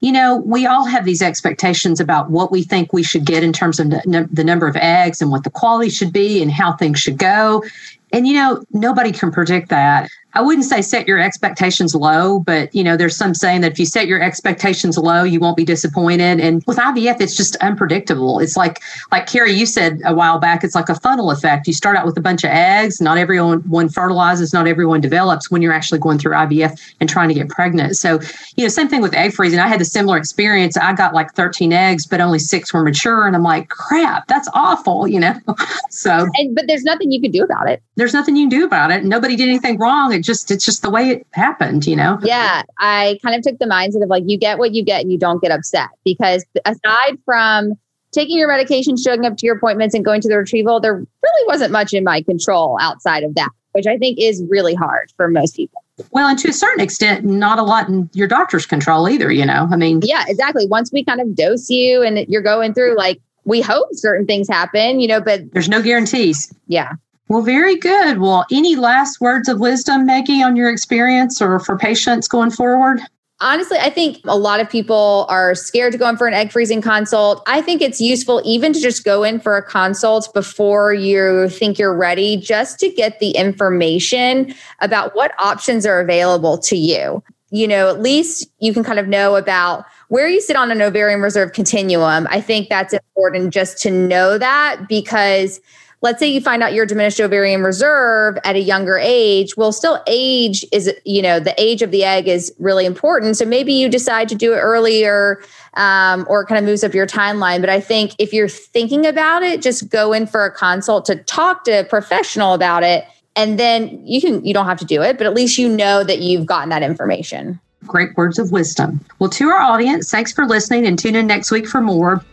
you 0.01 0.11
know, 0.11 0.37
we 0.45 0.67
all 0.67 0.85
have 0.85 1.05
these 1.05 1.21
expectations 1.21 1.99
about 1.99 2.29
what 2.29 2.51
we 2.51 2.61
think 2.61 2.93
we 2.93 3.01
should 3.01 3.25
get 3.25 3.43
in 3.43 3.51
terms 3.53 3.79
of 3.79 3.89
the 3.89 4.43
number 4.45 4.67
of 4.67 4.75
eggs 4.75 5.21
and 5.21 5.31
what 5.31 5.43
the 5.43 5.49
quality 5.49 5.89
should 5.89 6.13
be 6.13 6.41
and 6.43 6.51
how 6.51 6.73
things 6.73 6.99
should 6.99 7.17
go. 7.17 7.63
And, 8.11 8.27
you 8.27 8.33
know, 8.33 8.63
nobody 8.71 9.11
can 9.11 9.31
predict 9.31 9.69
that. 9.69 10.09
I 10.35 10.41
wouldn't 10.41 10.65
say 10.65 10.81
set 10.81 11.07
your 11.07 11.19
expectations 11.19 11.93
low, 11.93 12.39
but 12.39 12.73
you 12.73 12.83
know, 12.83 12.97
there's 12.97 13.15
some 13.15 13.33
saying 13.33 13.61
that 13.61 13.73
if 13.73 13.79
you 13.79 13.85
set 13.85 14.07
your 14.07 14.21
expectations 14.21 14.97
low, 14.97 15.23
you 15.23 15.39
won't 15.39 15.57
be 15.57 15.65
disappointed. 15.65 16.39
And 16.39 16.63
with 16.65 16.77
IVF, 16.77 17.21
it's 17.21 17.37
just 17.37 17.55
unpredictable. 17.57 18.39
It's 18.39 18.57
like, 18.57 18.81
like 19.11 19.27
Carrie, 19.27 19.53
you 19.53 19.65
said 19.65 20.01
a 20.05 20.13
while 20.13 20.39
back, 20.39 20.63
it's 20.63 20.75
like 20.75 20.89
a 20.89 20.95
funnel 20.95 21.29
effect. 21.29 21.67
You 21.67 21.73
start 21.73 21.95
out 21.95 22.05
with 22.05 22.17
a 22.17 22.21
bunch 22.21 22.43
of 22.43 22.49
eggs. 22.49 22.99
Not 22.99 23.17
everyone 23.17 23.59
one 23.69 23.89
fertilizes, 23.89 24.53
not 24.53 24.67
everyone 24.67 25.01
develops 25.01 25.51
when 25.51 25.61
you're 25.61 25.73
actually 25.73 25.99
going 25.99 26.17
through 26.17 26.33
IVF 26.33 26.79
and 26.99 27.09
trying 27.09 27.29
to 27.29 27.35
get 27.35 27.49
pregnant. 27.49 27.95
So, 27.97 28.19
you 28.55 28.63
know, 28.63 28.69
same 28.69 28.87
thing 28.87 29.01
with 29.01 29.13
egg 29.13 29.33
freezing. 29.33 29.59
I 29.59 29.67
had 29.67 29.81
a 29.81 29.85
similar 29.85 30.17
experience. 30.17 30.77
I 30.77 30.93
got 30.93 31.13
like 31.13 31.33
13 31.33 31.71
eggs, 31.71 32.05
but 32.05 32.21
only 32.21 32.39
six 32.39 32.73
were 32.73 32.83
mature. 32.83 33.27
And 33.27 33.35
I'm 33.35 33.43
like, 33.43 33.69
crap, 33.69 34.27
that's 34.27 34.49
awful, 34.53 35.07
you 35.07 35.19
know? 35.19 35.35
so, 35.89 36.27
and, 36.35 36.55
but 36.55 36.65
there's 36.67 36.83
nothing 36.83 37.11
you 37.11 37.21
can 37.21 37.31
do 37.31 37.43
about 37.43 37.69
it. 37.69 37.83
There's 37.95 38.13
nothing 38.13 38.35
you 38.35 38.49
can 38.49 38.59
do 38.59 38.65
about 38.65 38.91
it. 38.91 39.03
Nobody 39.03 39.35
did 39.35 39.49
anything 39.49 39.77
wrong. 39.77 40.22
Just 40.23 40.49
it's 40.49 40.65
just 40.65 40.81
the 40.81 40.89
way 40.89 41.09
it 41.09 41.27
happened, 41.31 41.85
you 41.85 41.95
know? 41.95 42.17
Yeah. 42.23 42.63
I 42.79 43.19
kind 43.23 43.35
of 43.35 43.41
took 43.41 43.59
the 43.59 43.65
mindset 43.65 44.03
of 44.03 44.09
like 44.09 44.23
you 44.25 44.37
get 44.37 44.57
what 44.57 44.73
you 44.73 44.83
get 44.83 45.01
and 45.01 45.11
you 45.11 45.17
don't 45.17 45.41
get 45.41 45.51
upset 45.51 45.89
because 46.03 46.45
aside 46.65 47.17
from 47.25 47.73
taking 48.11 48.37
your 48.37 48.47
medication, 48.47 48.95
showing 48.95 49.25
up 49.25 49.37
to 49.37 49.45
your 49.45 49.55
appointments 49.55 49.93
and 49.93 50.05
going 50.05 50.21
to 50.21 50.27
the 50.27 50.37
retrieval, 50.37 50.79
there 50.79 50.93
really 50.93 51.47
wasn't 51.47 51.71
much 51.71 51.93
in 51.93 52.03
my 52.03 52.21
control 52.21 52.77
outside 52.79 53.23
of 53.23 53.35
that, 53.35 53.49
which 53.73 53.87
I 53.87 53.97
think 53.97 54.19
is 54.19 54.43
really 54.49 54.75
hard 54.75 55.11
for 55.17 55.27
most 55.27 55.55
people. 55.55 55.83
Well, 56.11 56.27
and 56.27 56.39
to 56.39 56.49
a 56.49 56.53
certain 56.53 56.81
extent, 56.81 57.23
not 57.23 57.59
a 57.59 57.63
lot 57.63 57.89
in 57.89 58.09
your 58.13 58.27
doctor's 58.27 58.65
control 58.65 59.07
either, 59.09 59.31
you 59.31 59.45
know? 59.45 59.67
I 59.71 59.75
mean, 59.75 60.01
yeah, 60.03 60.23
exactly. 60.27 60.65
Once 60.67 60.91
we 60.91 61.03
kind 61.03 61.21
of 61.21 61.35
dose 61.35 61.69
you 61.69 62.01
and 62.01 62.25
you're 62.27 62.41
going 62.41 62.73
through 62.73 62.97
like, 62.97 63.19
we 63.45 63.61
hope 63.61 63.87
certain 63.91 64.25
things 64.25 64.47
happen, 64.47 64.99
you 64.99 65.07
know, 65.07 65.19
but 65.19 65.51
there's 65.51 65.69
no 65.69 65.81
guarantees. 65.81 66.53
Yeah. 66.67 66.93
Well, 67.29 67.41
very 67.41 67.77
good. 67.77 68.19
Well, 68.19 68.45
any 68.51 68.75
last 68.75 69.21
words 69.21 69.47
of 69.47 69.59
wisdom, 69.59 70.05
Meggie, 70.05 70.43
on 70.43 70.55
your 70.55 70.69
experience 70.69 71.41
or 71.41 71.59
for 71.59 71.77
patients 71.77 72.27
going 72.27 72.51
forward? 72.51 72.99
Honestly, 73.39 73.77
I 73.77 73.89
think 73.89 74.19
a 74.25 74.37
lot 74.37 74.59
of 74.59 74.69
people 74.69 75.25
are 75.27 75.53
scared 75.55 75.91
to 75.93 75.97
go 75.97 76.07
in 76.07 76.15
for 76.15 76.27
an 76.27 76.33
egg 76.33 76.51
freezing 76.51 76.81
consult. 76.81 77.43
I 77.45 77.61
think 77.61 77.81
it's 77.81 77.99
useful 77.99 78.41
even 78.45 78.71
to 78.71 78.79
just 78.79 79.03
go 79.03 79.23
in 79.23 79.39
for 79.39 79.57
a 79.57 79.63
consult 79.63 80.33
before 80.33 80.93
you 80.93 81.49
think 81.49 81.77
you're 81.77 81.95
ready, 81.95 82.37
just 82.37 82.79
to 82.79 82.89
get 82.89 83.19
the 83.19 83.31
information 83.31 84.53
about 84.79 85.15
what 85.15 85.33
options 85.39 85.85
are 85.85 85.99
available 85.99 86.57
to 86.59 86.77
you. 86.77 87.23
You 87.49 87.67
know, 87.67 87.89
at 87.89 88.01
least 88.01 88.49
you 88.59 88.73
can 88.73 88.83
kind 88.83 88.97
of 88.97 89.07
know 89.07 89.35
about 89.35 89.85
where 90.07 90.27
you 90.27 90.39
sit 90.39 90.55
on 90.55 90.71
an 90.71 90.81
ovarian 90.81 91.21
reserve 91.21 91.53
continuum. 91.53 92.27
I 92.29 92.39
think 92.39 92.69
that's 92.69 92.93
important 92.93 93.53
just 93.53 93.77
to 93.79 93.91
know 93.91 94.37
that 94.37 94.87
because 94.87 95.59
let's 96.03 96.19
say 96.19 96.27
you 96.27 96.41
find 96.41 96.61
out 96.61 96.73
you're 96.73 96.85
diminished 96.85 97.19
ovarian 97.19 97.63
reserve 97.63 98.37
at 98.43 98.55
a 98.55 98.59
younger 98.59 98.99
age 99.01 99.55
well 99.57 99.71
still 99.71 100.03
age 100.05 100.63
is 100.71 100.93
you 101.05 101.21
know 101.21 101.39
the 101.39 101.55
age 101.59 101.81
of 101.81 101.89
the 101.89 102.03
egg 102.03 102.27
is 102.27 102.53
really 102.59 102.85
important. 102.85 103.37
So 103.37 103.45
maybe 103.45 103.73
you 103.73 103.89
decide 103.89 104.29
to 104.29 104.35
do 104.35 104.53
it 104.53 104.57
earlier 104.57 105.41
um, 105.75 106.25
or 106.29 106.45
kind 106.45 106.59
of 106.59 106.65
moves 106.65 106.83
up 106.83 106.93
your 106.93 107.07
timeline. 107.07 107.61
But 107.61 107.69
i 107.69 107.79
think 107.79 108.13
if 108.19 108.31
you're 108.33 108.49
thinking 108.49 109.07
about 109.07 109.41
it 109.41 109.61
just 109.61 109.89
go 109.89 110.13
in 110.13 110.27
for 110.27 110.45
a 110.45 110.51
consult 110.51 111.05
to 111.05 111.15
talk 111.15 111.63
to 111.63 111.79
a 111.79 111.83
professional 111.83 112.53
about 112.53 112.83
it. 112.83 113.05
And 113.35 113.59
then 113.59 114.05
you 114.05 114.21
can 114.21 114.45
you 114.45 114.53
don't 114.53 114.67
have 114.67 114.79
to 114.79 114.85
do 114.85 115.01
it 115.01 115.17
but 115.17 115.25
at 115.25 115.33
least 115.33 115.57
you 115.57 115.69
know 115.69 116.03
that 116.03 116.19
you've 116.19 116.45
gotten 116.45 116.69
that 116.69 116.83
information. 116.83 117.59
Great 117.85 118.15
words 118.15 118.39
of 118.39 118.51
wisdom. 118.51 118.99
Well 119.19 119.29
to 119.29 119.47
our 119.47 119.61
audience 119.61 120.11
thanks 120.11 120.33
for 120.33 120.45
listening 120.45 120.85
and 120.85 120.99
tune 120.99 121.15
in 121.15 121.27
next 121.27 121.49
week 121.49 121.67
for 121.67 121.79
more 121.79 122.23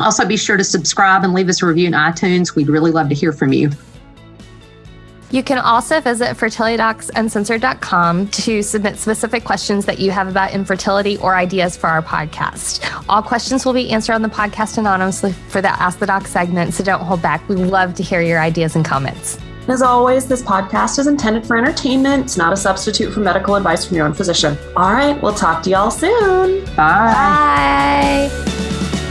also, 0.00 0.26
be 0.26 0.36
sure 0.36 0.56
to 0.56 0.64
subscribe 0.64 1.24
and 1.24 1.32
leave 1.32 1.48
us 1.48 1.62
a 1.62 1.66
review 1.66 1.86
in 1.86 1.92
iTunes. 1.92 2.54
We'd 2.54 2.68
really 2.68 2.90
love 2.90 3.08
to 3.08 3.14
hear 3.14 3.32
from 3.32 3.52
you. 3.52 3.70
You 5.30 5.42
can 5.42 5.58
also 5.58 6.00
visit 6.00 6.36
fertilitydocsuncensored.com 6.36 8.28
to 8.28 8.62
submit 8.62 8.96
specific 8.96 9.44
questions 9.44 9.84
that 9.86 9.98
you 9.98 10.12
have 10.12 10.28
about 10.28 10.52
infertility 10.52 11.16
or 11.18 11.34
ideas 11.34 11.76
for 11.76 11.88
our 11.88 12.00
podcast. 12.00 12.88
All 13.08 13.22
questions 13.22 13.66
will 13.66 13.72
be 13.72 13.90
answered 13.90 14.12
on 14.12 14.22
the 14.22 14.28
podcast 14.28 14.78
anonymously 14.78 15.32
for 15.32 15.60
the 15.60 15.68
Ask 15.68 15.98
the 15.98 16.06
Doc 16.06 16.28
segment, 16.28 16.74
so 16.74 16.84
don't 16.84 17.00
hold 17.00 17.22
back. 17.22 17.48
We 17.48 17.56
love 17.56 17.94
to 17.94 18.04
hear 18.04 18.20
your 18.20 18.38
ideas 18.38 18.76
and 18.76 18.84
comments. 18.84 19.38
As 19.68 19.82
always, 19.82 20.28
this 20.28 20.42
podcast 20.42 21.00
is 21.00 21.08
intended 21.08 21.44
for 21.44 21.56
entertainment. 21.56 22.26
It's 22.26 22.36
not 22.36 22.52
a 22.52 22.56
substitute 22.56 23.12
for 23.12 23.18
medical 23.18 23.56
advice 23.56 23.84
from 23.84 23.96
your 23.96 24.06
own 24.06 24.14
physician. 24.14 24.56
All 24.76 24.92
right, 24.92 25.20
we'll 25.20 25.34
talk 25.34 25.64
to 25.64 25.70
y'all 25.70 25.90
soon. 25.90 26.64
Bye. 26.76 28.30
Bye. 28.30 29.05